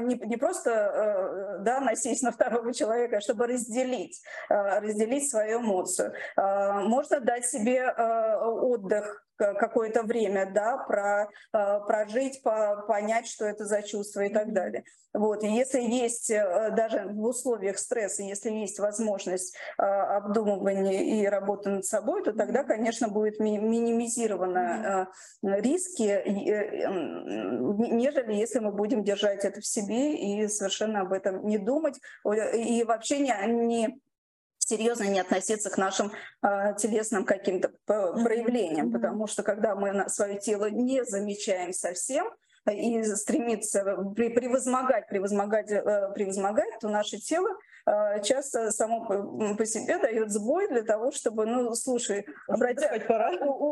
[0.00, 6.12] не, не просто да, насесть на второго человека, а чтобы разделить, разделить свою эмоцию.
[6.36, 13.82] Можно дать себе отдых какое-то время, да, про, э, прожить, по, понять, что это за
[13.82, 14.84] чувство и так далее.
[15.12, 15.42] Вот.
[15.42, 21.70] И если есть э, даже в условиях стресса, если есть возможность э, обдумывания и работы
[21.70, 25.06] над собой, то тогда, конечно, будет минимизированы
[25.42, 26.22] риски,
[27.92, 31.98] нежели если мы будем держать это в себе и совершенно об этом не думать
[32.54, 34.00] и вообще не, не
[34.66, 40.68] серьезно не относиться к нашим э, телесным каким-то проявлениям, потому что когда мы свое тело
[40.68, 42.26] не замечаем совсем,
[42.72, 43.84] и стремиться
[44.16, 47.54] превозмогать, превозмогать, э, превозмогать, то наше тело э,
[48.22, 49.06] часто само
[49.56, 53.30] по себе дает сбой для того, чтобы, ну, слушай, обрати, пора.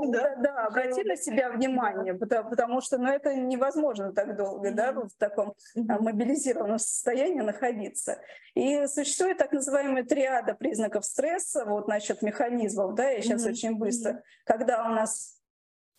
[0.08, 0.36] да?
[0.36, 5.08] Да, обрати на себя внимание, потому, потому что, ну, это невозможно так долго, да, в
[5.18, 8.18] таком мобилизированном состоянии находиться.
[8.54, 14.22] И существует так называемая триада признаков стресса, вот насчет механизмов, да, я сейчас очень быстро,
[14.44, 15.43] когда у нас а,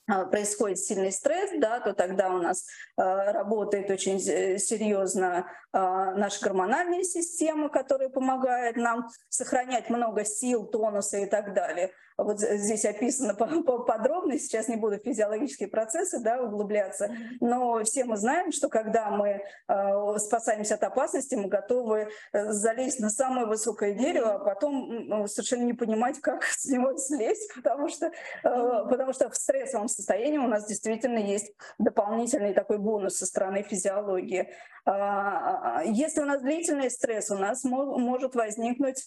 [0.05, 2.65] происходит сильный стресс, да, то тогда у нас
[2.97, 3.01] э,
[3.31, 11.25] работает очень серьезно э, наша гормональная система, которая помогает нам сохранять много сил, тонуса и
[11.25, 11.91] так далее.
[12.17, 18.15] Вот здесь описано подробно, сейчас не буду в физиологические процессы да, углубляться, но все мы
[18.15, 23.93] знаем, что когда мы э, спасаемся от опасности, мы готовы э, залезть на самое высокое
[23.93, 28.11] дерево, а потом совершенно не понимать, как с него слезть, потому что,
[28.43, 34.49] потому что в стрессовом состоянии у нас действительно есть дополнительный такой бонус со стороны физиологии.
[34.85, 39.03] А, а, а, если у нас длительный стресс, у нас может возникнуть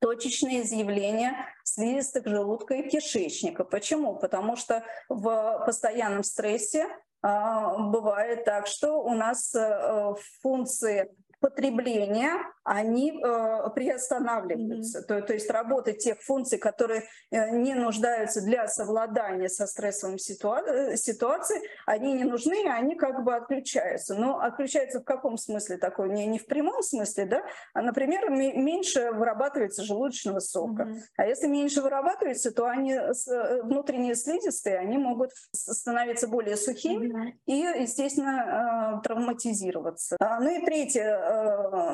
[0.00, 1.34] точечные изъявления
[1.64, 3.64] слизистых желудка и кишечника.
[3.64, 4.16] Почему?
[4.16, 6.86] Потому что в постоянном стрессе
[7.20, 11.10] бывает так, что у нас э, функции
[11.40, 12.32] потребления,
[12.64, 15.00] они э, приостанавливаются.
[15.00, 15.02] Mm-hmm.
[15.04, 20.66] То, то есть работа тех функций, которые э, не нуждаются для совладания со стрессовым ситуа-
[20.66, 24.14] э, ситуацией, они не нужны, они как бы отключаются.
[24.14, 26.10] Но отключаются в каком смысле такой?
[26.10, 27.42] Не, не в прямом смысле, да?
[27.72, 30.82] А, например, м- меньше вырабатывается желудочного сока.
[30.82, 31.00] Mm-hmm.
[31.16, 37.32] А если меньше вырабатывается, то они э, внутренние слизистые, они могут становиться более сухими mm-hmm.
[37.46, 40.16] и, естественно, э, травматизироваться.
[40.20, 41.27] А, ну и третье,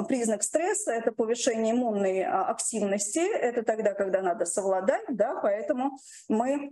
[0.09, 3.19] признак стресса— это повышение иммунной а, активности.
[3.19, 6.71] Это тогда, когда надо совладать, да, поэтому мы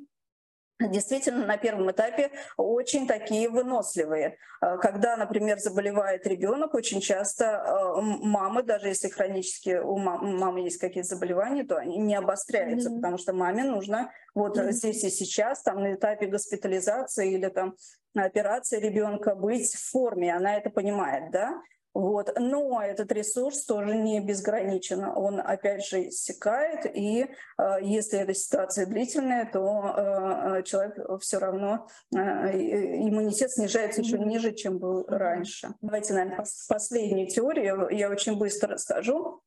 [0.90, 4.36] действительно на первом этапе очень такие выносливые.
[4.60, 10.78] Э, когда, например, заболевает ребенок, очень часто э, мамы, даже если хронически у мамы есть
[10.78, 12.96] какие-то заболевания, то они не обостряются, mm-hmm.
[12.96, 14.72] потому что маме нужно вот mm-hmm.
[14.72, 17.74] здесь и сейчас, там на этапе госпитализации или там
[18.14, 21.60] операции ребенка быть в форме, она это понимает, да,
[21.94, 22.32] вот.
[22.38, 25.04] Но этот ресурс тоже не безграничен.
[25.04, 27.26] Он, опять же, иссякает, и
[27.58, 34.18] э, если эта ситуация длительная, то э, э человек все равно, э, иммунитет снижается еще
[34.18, 35.68] ниже, чем был раньше.
[35.82, 39.42] Давайте, наверное, последнюю теорию я очень быстро расскажу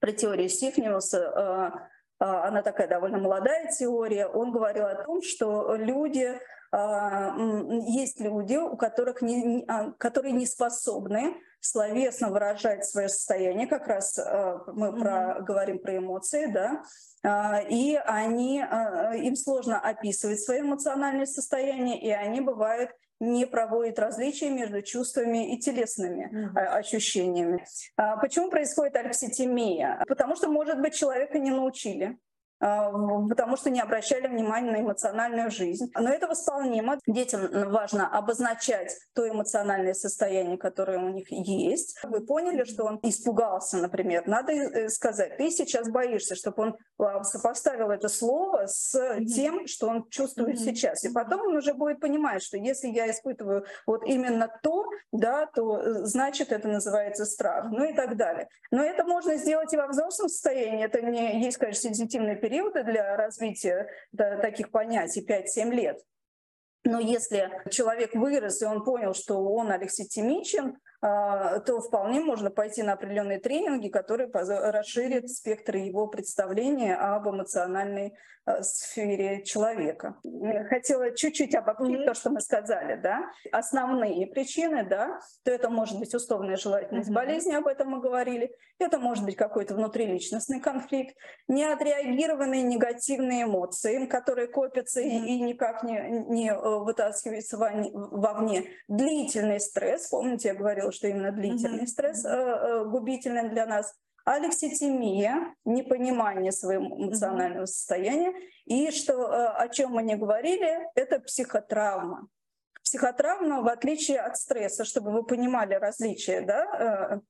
[0.00, 1.18] про теорию Сифниуса.
[2.20, 4.26] Э, э, она такая довольно молодая теория.
[4.26, 6.36] Он говорил о том, что люди
[6.72, 7.34] а,
[7.88, 14.18] есть люди, у которых не, а, которые не способны словесно выражать свое состояние, как раз
[14.18, 16.82] а, мы про, говорим про эмоции, да,
[17.68, 22.90] и они, им сложно описывать свое эмоциональное состояние, и они бывают
[23.20, 26.58] не проводят различия между чувствами и телесными mm-hmm.
[26.78, 27.64] ощущениями.
[28.22, 30.02] Почему происходит алекситимия?
[30.08, 32.29] Потому что, может быть, человека не научили а,
[32.60, 35.90] потому что не обращали внимания на эмоциональную жизнь.
[35.98, 36.98] Но это восполнимо.
[37.06, 41.98] Детям важно обозначать то эмоциональное состояние, которое у них есть.
[42.04, 44.26] Вы поняли, что он испугался, например.
[44.26, 48.94] Надо э, сказать, ты сейчас боишься, чтобы он а, сопоставил это слово с
[49.34, 51.04] тем, что он чувствует сейчас.
[51.04, 55.78] И потом он уже будет понимать, что если я испытываю вот именно то, да, то
[55.78, 58.48] э, значит это называется страх, ну и так далее.
[58.70, 60.84] Но это можно сделать и во взрослом состоянии.
[60.84, 65.98] Это не есть, конечно, сенситивный период, периоды для развития таких понятий 5-7 лет.
[66.84, 72.82] Но если человек вырос и он понял, что он алекситимичен, а, то вполне можно пойти
[72.82, 78.14] на определенные тренинги, которые расширят спектр его представления об эмоциональной
[78.46, 80.16] а, сфере человека.
[80.24, 82.06] Я хотела чуть-чуть обобщить mm-hmm.
[82.06, 83.30] то, что мы сказали, да.
[83.52, 87.14] Основные причины, да, то это может быть условная желательность mm-hmm.
[87.14, 91.14] болезни, об этом мы говорили, это может быть какой-то внутриличностный конфликт,
[91.48, 95.26] неотреагированные негативные эмоции, которые копятся mm-hmm.
[95.26, 101.32] и, и никак не, не э, вытаскиваются вовне, длительный стресс, помните, я говорила, что именно
[101.32, 101.86] длительный mm-hmm.
[101.86, 107.66] стресс э, э, губительный для нас, алекситимия, непонимание своего эмоционального mm-hmm.
[107.66, 108.32] состояния,
[108.66, 112.28] и что, э, о чем мы не говорили, это психотравма.
[112.82, 116.64] Психотравма, в отличие от стресса, чтобы вы понимали различия, да,
[117.14, 117.20] э,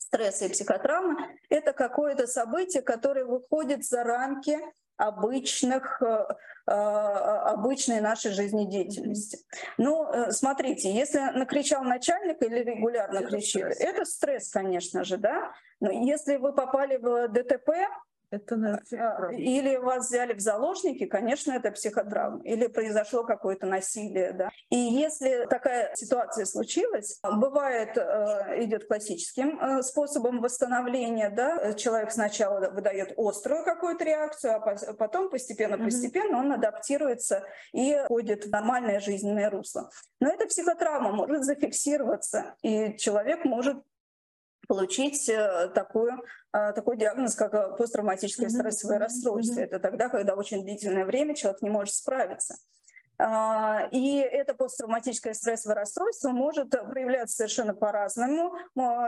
[0.00, 1.16] стресса и психотравмы,
[1.48, 4.58] это какое-то событие, которое выходит за рамки
[4.98, 6.26] обычных, э,
[6.66, 9.38] э, обычной нашей жизнедеятельности.
[9.78, 15.52] Ну, э, смотрите, если накричал начальник или регулярно кричит, это стресс, конечно же, да.
[15.80, 17.70] Но если вы попали в ДТП,
[18.30, 22.42] это а, Или вас взяли в заложники, конечно, это психотравма.
[22.44, 24.32] Или произошло какое-то насилие.
[24.32, 24.50] Да?
[24.70, 31.30] И если такая ситуация случилась, бывает, э, идет классическим э, способом восстановления.
[31.30, 31.72] Да?
[31.74, 39.00] Человек сначала выдает острую какую-то реакцию, а потом постепенно-постепенно он адаптируется и входит в нормальное
[39.00, 39.90] жизненное русло.
[40.20, 43.78] Но эта психотравма может зафиксироваться, и человек может
[44.68, 46.12] получить э, такую,
[46.52, 49.60] э, такой диагноз, как э, посттравматическое стрессовое расстройство.
[49.60, 52.54] Это тогда, когда очень длительное время человек не может справиться.
[53.20, 58.54] А, и это посттравматическое стрессовое расстройство может проявляться совершенно по-разному,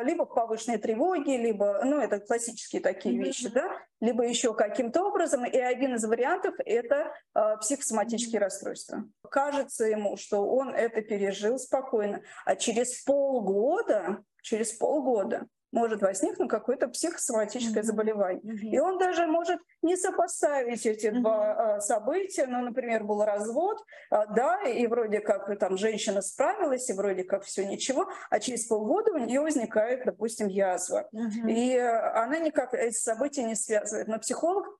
[0.02, 5.44] либо повышенной тревоги, либо, ну, это классические такие вещи, да, либо еще каким-то образом.
[5.44, 7.14] И один из вариантов— это
[7.60, 8.44] психосоматические mm-hmm.
[8.44, 9.04] расстройства.
[9.30, 16.88] Кажется ему, что он это пережил спокойно, а через полгода, через полгода может возникнуть какое-то
[16.88, 17.86] психосоматическое mm-hmm.
[17.86, 18.42] заболевание.
[18.42, 18.68] Mm-hmm.
[18.70, 21.20] И он даже может не сопоставить эти mm-hmm.
[21.20, 22.46] два а, события.
[22.46, 23.78] Ну, например, был развод,
[24.10, 28.66] а, да, и вроде как там женщина справилась, и вроде как все ничего, а через
[28.66, 31.08] полгода у нее возникает, допустим, язва.
[31.14, 31.50] Mm-hmm.
[31.50, 34.08] И она никак эти события не связывает.
[34.08, 34.79] Но психолог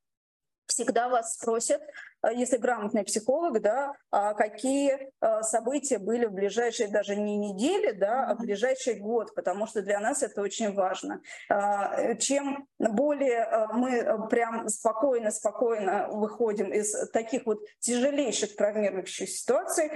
[0.71, 1.83] всегда вас спросят,
[2.23, 7.93] э, если грамотный психолог, да, а какие э, события были в ближайшие даже не недели,
[7.93, 11.21] да, а в ближайший год, потому что для нас это очень важно.
[11.49, 19.91] А, чем более э, мы прям спокойно-спокойно выходим из таких вот тяжелейших травмирующих ситуаций,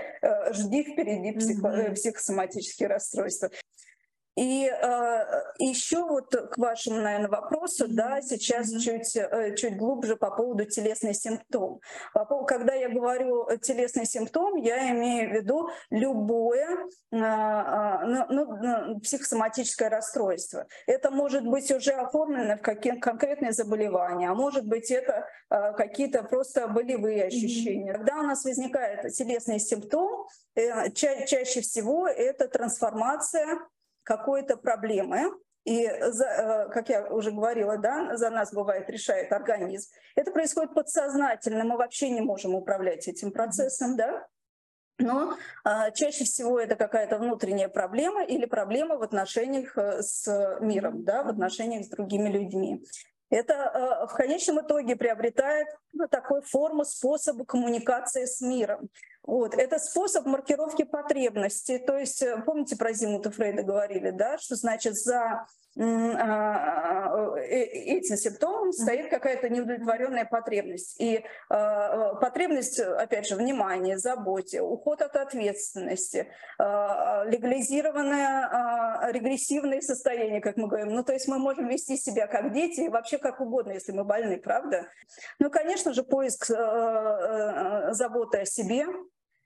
[0.51, 3.51] жди впереди психо- психосоматические расстройства.
[4.37, 8.80] И э, еще вот к вашему, наверное, вопросу, да, сейчас mm-hmm.
[8.80, 11.80] чуть, э, чуть глубже по поводу телесных симптом.
[12.47, 16.68] Когда я говорю телесный симптом, я имею в виду любое
[17.12, 20.66] э, э, ну, психосоматическое расстройство.
[20.87, 26.24] Это может быть уже оформлено в какие конкретные заболевания, а может быть это э, какие-то
[26.24, 27.93] просто болевые ощущения.
[27.93, 27.97] Mm-hmm.
[27.99, 30.26] Когда у нас возникает телесный симптом,
[30.57, 33.61] э, ча- чаще всего это трансформация
[34.05, 35.33] какой-то проблемы,
[35.65, 39.91] и, за, э, как я уже говорила, да, за нас бывает решает организм.
[40.15, 44.27] Это происходит подсознательно, мы вообще не можем управлять этим процессом, да.
[44.99, 45.35] Но
[45.65, 51.25] а, чаще всего это какая-то внутренняя проблема или проблема в отношениях э, с миром, да,
[51.25, 52.85] в отношениях с другими людьми.
[53.31, 58.89] Это э, в конечном итоге приобретает ну, такой форму способа коммуникации с миром.
[59.27, 59.55] Вот.
[59.55, 61.79] Это способ маркировки потребностей.
[61.79, 65.47] То есть, э, помните, про Зимута Фрейда говорили, да, что значит за
[65.77, 71.01] а, э, этим симптомом стоит какая-то неудовлетворенная потребность.
[71.01, 80.57] И а, потребность, опять же, внимания, заботе, уход от ответственности, а, легализированное регрессивное состояние, как
[80.57, 80.95] мы говорим.
[80.95, 84.05] Ну, то есть мы можем вести себя как дети и вообще как угодно, если мы
[84.05, 84.87] больны, правда?
[85.41, 88.87] Ну, конечно же, поиск заботы о себе,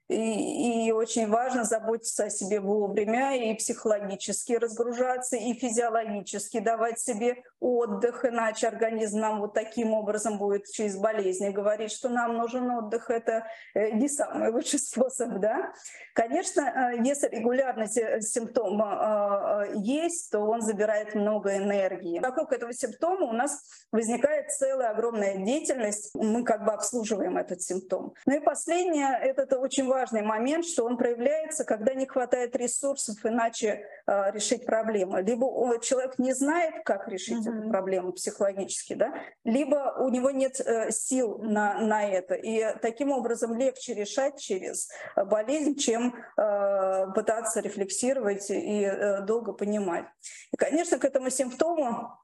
[0.09, 7.43] и, и очень важно заботиться о себе вовремя и психологически разгружаться, и физиологически давать себе
[7.61, 13.11] отдых, иначе организм нам вот таким образом будет через болезни говорить, что нам нужен отдых.
[13.11, 15.73] Это э, не самый лучший способ, да.
[16.15, 22.19] Конечно, э, если регулярность симптома э, есть, то он забирает много энергии.
[22.19, 26.15] Вокруг этого симптома у нас возникает целая огромная деятельность.
[26.15, 28.15] Мы как бы обслуживаем этот симптом.
[28.25, 33.17] Ну и последнее, это очень важно важный момент, что он проявляется, когда не хватает ресурсов
[33.25, 35.21] иначе э, решить проблему.
[35.21, 37.59] Либо человек не знает, как решить mm-hmm.
[37.61, 39.13] эту проблему психологически, да,
[39.45, 42.35] либо у него нет э, сил на, на это.
[42.35, 50.05] И таким образом легче решать через болезнь, чем э, пытаться рефлексировать и э, долго понимать.
[50.53, 52.19] И, конечно, к этому симптому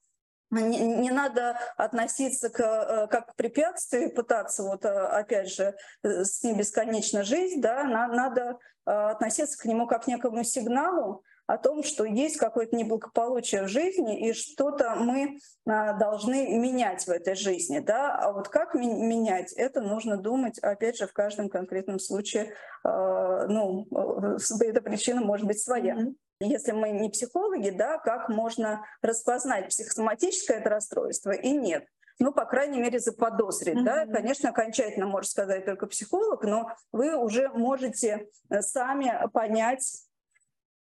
[0.60, 6.24] не, не надо относиться к, э, как к препятствию, пытаться вот э, опять же э,
[6.24, 11.82] с ним бесконечно жить, да, надо относиться к нему как к некому сигналу о том,
[11.82, 18.14] что есть какое-то неблагополучие в жизни и что-то мы должны менять в этой жизни, да,
[18.14, 23.86] а вот как менять, это нужно думать, опять же, в каждом конкретном случае, ну,
[24.60, 25.94] эта причина может быть своя.
[25.94, 26.14] Mm-hmm
[26.44, 31.86] если мы не психологи, да, как можно распознать психосоматическое это расстройство и нет
[32.18, 33.76] ну, по крайней мере, заподозрить.
[33.76, 33.84] Mm-hmm.
[33.84, 34.06] Да?
[34.06, 40.04] Конечно, окончательно может сказать только психолог, но вы уже можете э, сами понять,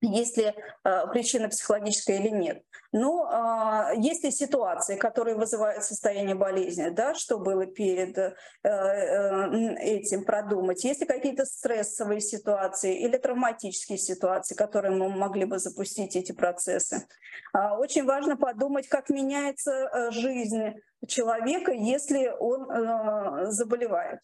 [0.00, 2.62] есть ли э, причина психологическая или нет.
[2.92, 8.34] Но э, есть ли ситуации, которые вызывают состояние болезни, да, что было перед э,
[8.64, 10.82] э, этим продумать?
[10.84, 17.06] Есть ли какие-то стрессовые ситуации или травматические ситуации, которые мы могли бы запустить эти процессы?
[17.54, 20.74] Э, очень важно подумать, как меняется э, жизнь
[21.06, 24.20] человека, если он э, заболевает.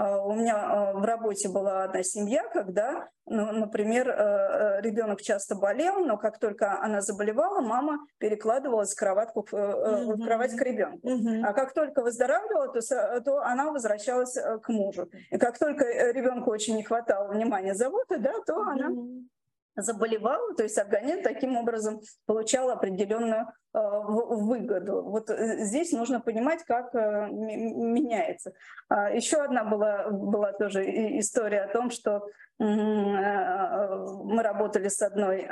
[0.00, 5.20] А, у меня а, в работе была одна семья, когда, ну, например, э, э, ребенок
[5.20, 10.14] часто болел, но как только она заболевала, мама перекладывалась в, кроватку, mm-hmm.
[10.14, 11.06] в кровать к ребенку.
[11.06, 11.42] Mm-hmm.
[11.44, 15.10] А как только выздоравливала, то, то она возвращалась к мужу.
[15.30, 18.70] И как только ребенку очень не хватало внимания, заботы, да, то mm-hmm.
[19.76, 25.02] она заболевала, то есть организм таким образом получал определенную в выгоду.
[25.02, 28.52] Вот здесь нужно понимать, как меняется.
[28.88, 30.84] А, Еще одна была, была тоже
[31.18, 32.26] история о том, что
[32.58, 35.48] мы работали с одной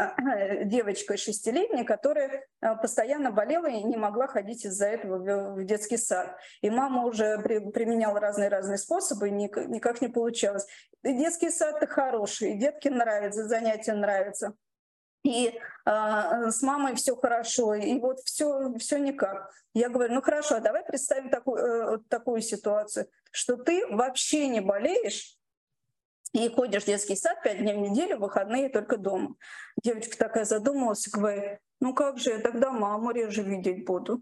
[0.64, 2.44] девочкой шестилетней, которая
[2.82, 6.36] постоянно болела и не могла ходить из-за этого в детский сад.
[6.60, 10.66] И мама уже применяла разные-разные способы, и никак не получалось.
[11.02, 14.52] И детский сад-то хороший, и детки нравятся, занятия нравятся
[15.24, 19.50] и э, с мамой все хорошо, и вот все, все никак.
[19.74, 24.60] Я говорю, ну хорошо, а давай представим такую, э, такую ситуацию, что ты вообще не
[24.60, 25.38] болеешь,
[26.32, 29.34] и ходишь в детский сад пять дней в неделю, выходные только дома.
[29.82, 34.20] Девочка такая задумалась и говорит, ну как же я тогда маму реже видеть буду?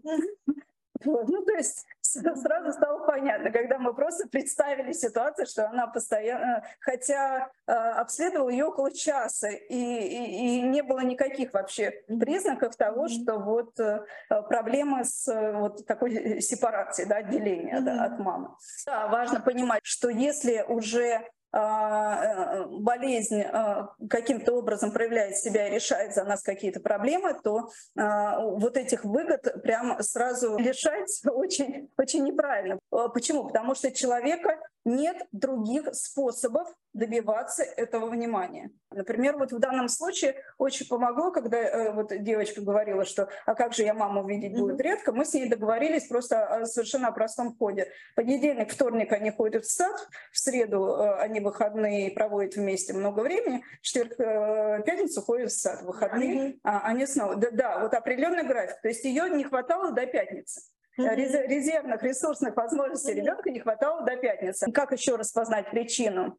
[1.03, 1.85] Ну, то есть
[2.35, 8.65] сразу стало понятно, когда мы просто представили ситуацию, что она постоянно, хотя э, обследовал ее
[8.65, 14.05] около часа, и, и, и не было никаких вообще признаков того, что вот э,
[14.49, 18.49] проблемы с э, вот такой сепарацией, да, отделения да, от мамы.
[18.85, 26.13] Да, важно понимать, что если уже э, болезнь а, каким-то образом проявляет себя и решает
[26.13, 32.79] за нас какие-то проблемы, то а, вот этих выгод прям сразу лишать очень, очень неправильно.
[32.89, 33.47] Почему?
[33.47, 38.71] Потому что человека нет других способов добиваться этого внимания.
[38.89, 43.73] Например, вот в данном случае очень помогло, когда э, вот девочка говорила, что «а как
[43.73, 47.91] же я маму видеть будет редко», мы с ней договорились просто о совершенно простом ходе.
[48.15, 49.95] Понедельник, вторник они ходят в сад,
[50.31, 55.83] в среду э, они выходные проводят вместе много времени, четверг, э, пятницу ходят в сад,
[55.83, 57.35] выходные, а они снова.
[57.35, 58.81] Да, да, вот определенный график.
[58.81, 60.61] То есть ее не хватало до пятницы
[60.97, 64.71] резервных ресурсных возможностей ребенка не хватало до пятницы.
[64.71, 66.37] Как еще распознать причину?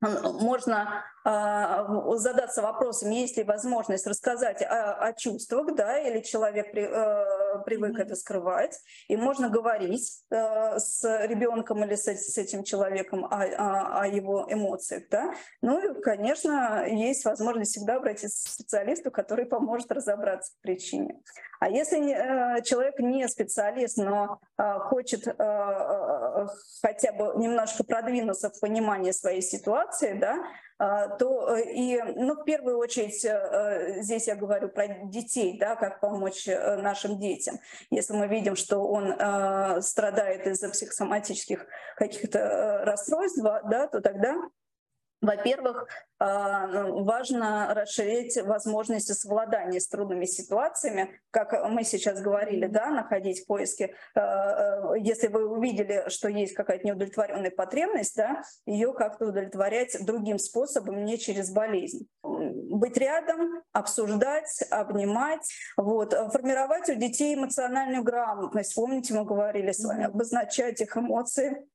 [0.00, 1.04] можно
[2.16, 7.98] задаться вопросом, есть ли возможность рассказать о, о чувствах, да, или человек при, э, привык
[7.98, 8.02] mm-hmm.
[8.02, 14.00] это скрывать, и можно говорить э, с ребенком или с, с этим человеком о, о,
[14.02, 15.34] о его эмоциях, да.
[15.60, 21.20] Ну и, конечно, есть возможность всегда обратиться к специалисту, который поможет разобраться в причине.
[21.60, 26.46] А если э, человек не специалист, но э, хочет э, э,
[26.80, 30.38] хотя бы немножко продвинуться в понимании своей ситуации, да,
[30.78, 36.00] то э, и, ну, в первую очередь, э, здесь я говорю про детей, да, как
[36.00, 37.58] помочь э, нашим детям.
[37.90, 41.66] Если мы видим, что он э, страдает из-за психосоматических
[41.96, 44.36] каких-то э, расстройств, да, то тогда
[45.20, 45.88] во-первых,
[46.20, 53.46] а, ну, важно расширить возможности совладания с трудными ситуациями, как мы сейчас говорили, да, находить
[53.46, 53.94] поиски.
[54.14, 60.38] А, а, если вы увидели, что есть какая-то неудовлетворенная потребность, да, ее как-то удовлетворять другим
[60.38, 62.06] способом, не через болезнь.
[62.22, 66.12] Быть рядом, обсуждать, обнимать, вот.
[66.32, 68.74] формировать у детей эмоциональную грамотность.
[68.74, 71.66] Помните, мы говорили с вами, обозначать их эмоции,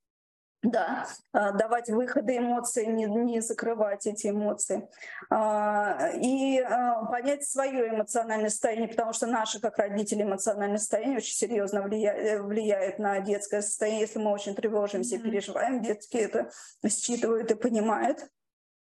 [0.63, 4.87] да, а, давать выходы эмоций, не, не закрывать эти эмоции.
[5.29, 11.35] А, и а, понять свое эмоциональное состояние, потому что наше, как родители, эмоциональное состояние очень
[11.35, 14.01] серьезно влияет, влияет на детское состояние.
[14.01, 16.49] Если мы очень тревожимся и переживаем, детки это
[16.87, 18.29] считывают и понимают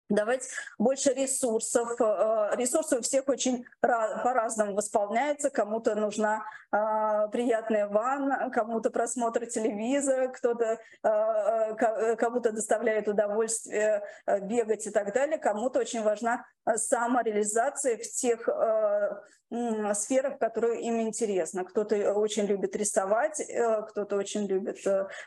[0.08, 0.48] давать
[0.78, 2.00] больше ресурсов.
[2.00, 5.50] Э, ресурсы у всех очень по-разному восполняются.
[5.50, 14.02] Кому-то нужна э, приятная ванна, кому-то просмотр телевизора, кто-то э, кому-то доставляет удовольствие
[14.42, 15.38] бегать и так далее.
[15.38, 18.48] Кому-то очень важна самореализация в тех
[19.94, 21.64] сферах, которые им интересно.
[21.64, 23.40] Кто-то очень любит рисовать,
[23.88, 24.76] кто-то очень любит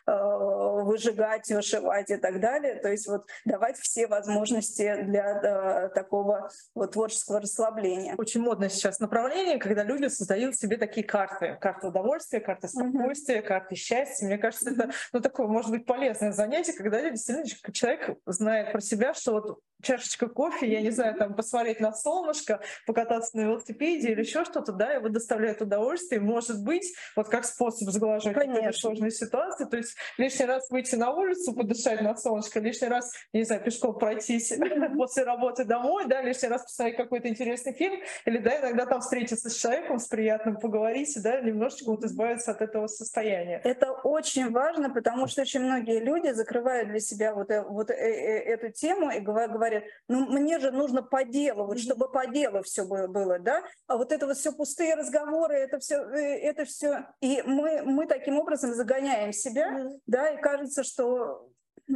[0.06, 2.76] выжигать, вышивать и так далее.
[2.76, 8.16] То есть вот давать все возможности возможности для такого вот творческого расслабления.
[8.18, 11.58] Очень модно сейчас направление, когда люди создают себе такие карты.
[11.60, 13.48] Карты удовольствия, карты спокойствия, mm-hmm.
[13.48, 14.26] карты счастья.
[14.26, 14.84] Мне кажется, mm-hmm.
[14.84, 19.60] это ну, такое может быть полезное занятие, когда действительно человек знает про себя, что вот
[19.82, 24.72] чашечка кофе, я не знаю, там посмотреть на солнышко, покататься на велосипеде или еще что-то,
[24.72, 29.96] да, его доставляет удовольствие, может быть, вот как способ сглаживать какие-то сложные ситуации, то есть
[30.18, 34.52] лишний раз выйти на улицу, подышать на солнышко, лишний раз, не знаю, пешком пройтись
[34.98, 39.50] после работы домой, да, лишний раз посмотреть какой-то интересный фильм, или, да, иногда там встретиться
[39.50, 43.62] с человеком, с приятным поговорить, да, немножечко вот избавиться от этого состояния.
[43.64, 47.94] Это очень важно, потому что очень многие люди закрывают для себя вот, э, вот э,
[47.94, 52.64] э, эту тему и говорят, ну мне же нужно по делу, вот чтобы по делу
[52.64, 57.42] все было, да, а вот это вот все пустые разговоры, это все, это все, и
[57.46, 61.51] мы, мы таким образом загоняем себя, да, и кажется, что
[61.88, 61.94] и,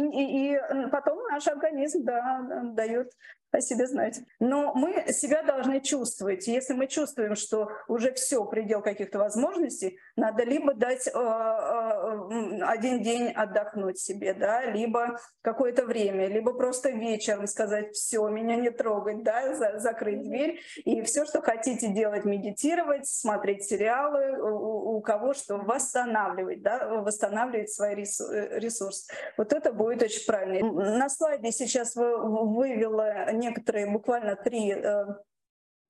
[0.00, 0.58] и, и
[0.90, 2.42] потом наш организм да,
[2.74, 3.12] дает
[3.50, 4.20] о себе знать.
[4.40, 6.46] Но мы себя должны чувствовать.
[6.46, 13.02] Если мы чувствуем, что уже все, предел каких-то возможностей, надо либо дать э, э, один
[13.02, 19.22] день отдохнуть себе, да, либо какое-то время, либо просто вечером сказать, все, меня не трогать,
[19.22, 20.60] да, за, закрыть дверь.
[20.84, 27.70] И все, что хотите делать, медитировать, смотреть сериалы, у, у кого что, восстанавливать, да, восстанавливать
[27.70, 29.10] свои ресурсы.
[29.36, 30.98] Вот это будет очень правильно.
[30.98, 35.06] На слайде сейчас вывела некоторые, буквально три э,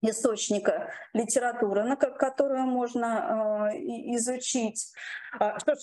[0.03, 3.77] источника литературы, на которую можно э,
[4.17, 4.93] изучить.
[5.39, 5.79] А, что ж,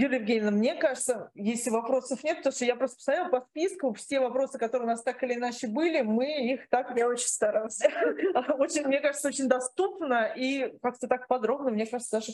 [0.00, 4.20] Юлия Евгеньевна, мне кажется, если вопросов нет, потому что я просто посмотрела по списку все
[4.20, 6.96] вопросы, которые у нас так или иначе были, мы их так...
[6.96, 7.80] Я очень старалась.
[8.58, 12.32] Очень, мне кажется, очень доступно и как-то так подробно, мне кажется, даже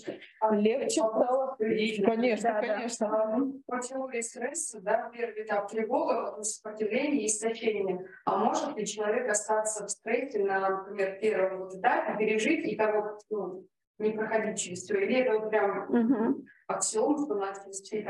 [0.53, 1.57] легче стало.
[1.59, 3.53] Конечно, да, конечно.
[3.67, 3.81] Да.
[3.81, 8.07] Теории стресса, да, первый этап тревога, сопротивление и истощение.
[8.25, 13.67] А может ли человек остаться в стрессе на, например, первом этапе, пережить и того, ну,
[13.99, 14.99] не проходить через все?
[14.99, 16.45] Или это прям угу.
[16.67, 18.05] аксиом, что у нас есть э,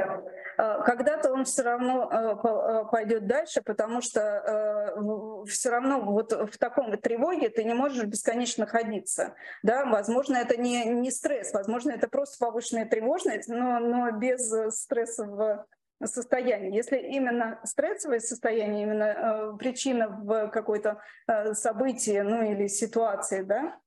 [0.56, 6.96] Когда-то он все равно э, э, пойдет дальше, потому что все равно вот в таком
[6.96, 9.34] тревоге ты не можешь бесконечно находиться.
[9.62, 9.84] Да?
[9.84, 15.66] Возможно, это не, не стресс, возможно, это просто повышенная тревожность, но, но без стрессового
[16.04, 16.74] состояние.
[16.74, 23.78] Если именно стрессовое состояние, именно э, причина в какой-то э, событии, ну или ситуации, да,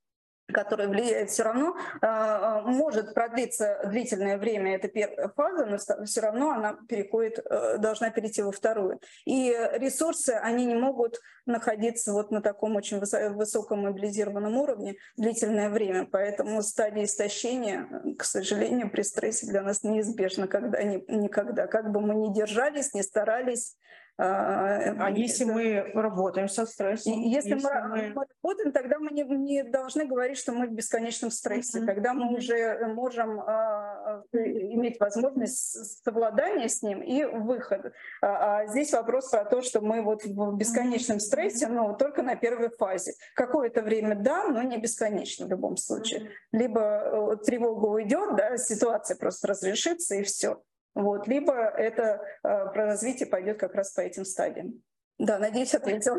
[0.52, 6.52] которая влияет все равно, а, может продлиться длительное время, это первая фаза, но все равно
[6.52, 9.00] она переходит, э, должна перейти во вторую.
[9.26, 16.08] И ресурсы, они не могут находиться вот на таком очень высоком мобилизированном уровне длительное время,
[16.10, 17.88] поэтому стадия истощения,
[18.18, 21.68] к сожалению, при стрессе для нас неизбежна когда, никогда.
[21.68, 23.76] Как бы мы ни держались, ни старались,
[24.22, 27.14] а, а если мы работаем со стрессом?
[27.14, 28.26] Если, если мы, мы...
[28.44, 31.80] работаем, тогда мы не, не должны говорить, что мы в бесконечном стрессе.
[31.80, 31.86] Mm-hmm.
[31.86, 32.38] Тогда мы mm-hmm.
[32.38, 37.94] уже можем а, иметь возможность совладания с ним и выход.
[38.22, 42.36] А, а здесь вопрос про то, что мы вот в бесконечном стрессе, но только на
[42.36, 43.14] первой фазе.
[43.36, 46.24] Какое-то время да, но не бесконечно в любом случае.
[46.24, 46.30] Mm-hmm.
[46.52, 50.62] Либо э, тревога уйдет, да, ситуация просто разрешится и все.
[50.96, 51.28] Вот.
[51.28, 54.82] Либо это э, про развитие пойдет как раз по этим стадиям.
[55.18, 56.18] Да, надеюсь, ответила.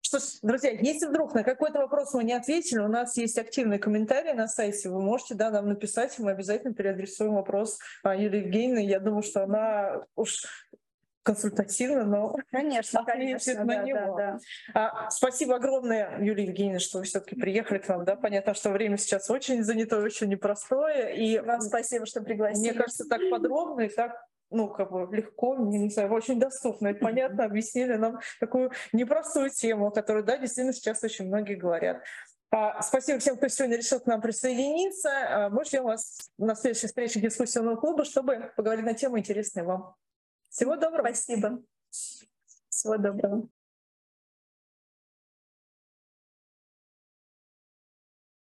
[0.00, 3.78] Что ж, друзья, если вдруг на какой-то вопрос мы не ответили, у нас есть активные
[3.78, 8.86] комментарии на сайте, вы можете да, нам написать, мы обязательно переадресуем вопрос Юлии Евгеньевны.
[8.86, 10.46] Я думаю, что она уж
[11.28, 14.16] консультативно, но конечно, конечно, на да, него.
[14.16, 14.38] Да,
[14.72, 14.90] да.
[15.04, 18.06] А, спасибо огромное, Юлия Евгеньевна, что вы все-таки приехали к нам.
[18.06, 18.16] Да?
[18.16, 21.14] Понятно, что время сейчас очень занятое, очень непростое.
[21.16, 22.70] И вам спасибо, что пригласили.
[22.70, 24.12] Мне кажется, так подробно и так
[24.50, 29.90] ну, как бы легко, не знаю, очень доступно и понятно объяснили нам такую непростую тему,
[29.90, 32.02] которую, да, действительно сейчас очень многие говорят.
[32.50, 35.10] А, спасибо всем, кто сегодня решил к нам присоединиться.
[35.10, 39.94] А, мы ждем вас на следующей встрече дискуссионного клуба, чтобы поговорить на тему интересные вам.
[40.58, 41.06] Всего доброго.
[41.06, 41.62] Спасибо.
[42.68, 43.48] Всего доброго.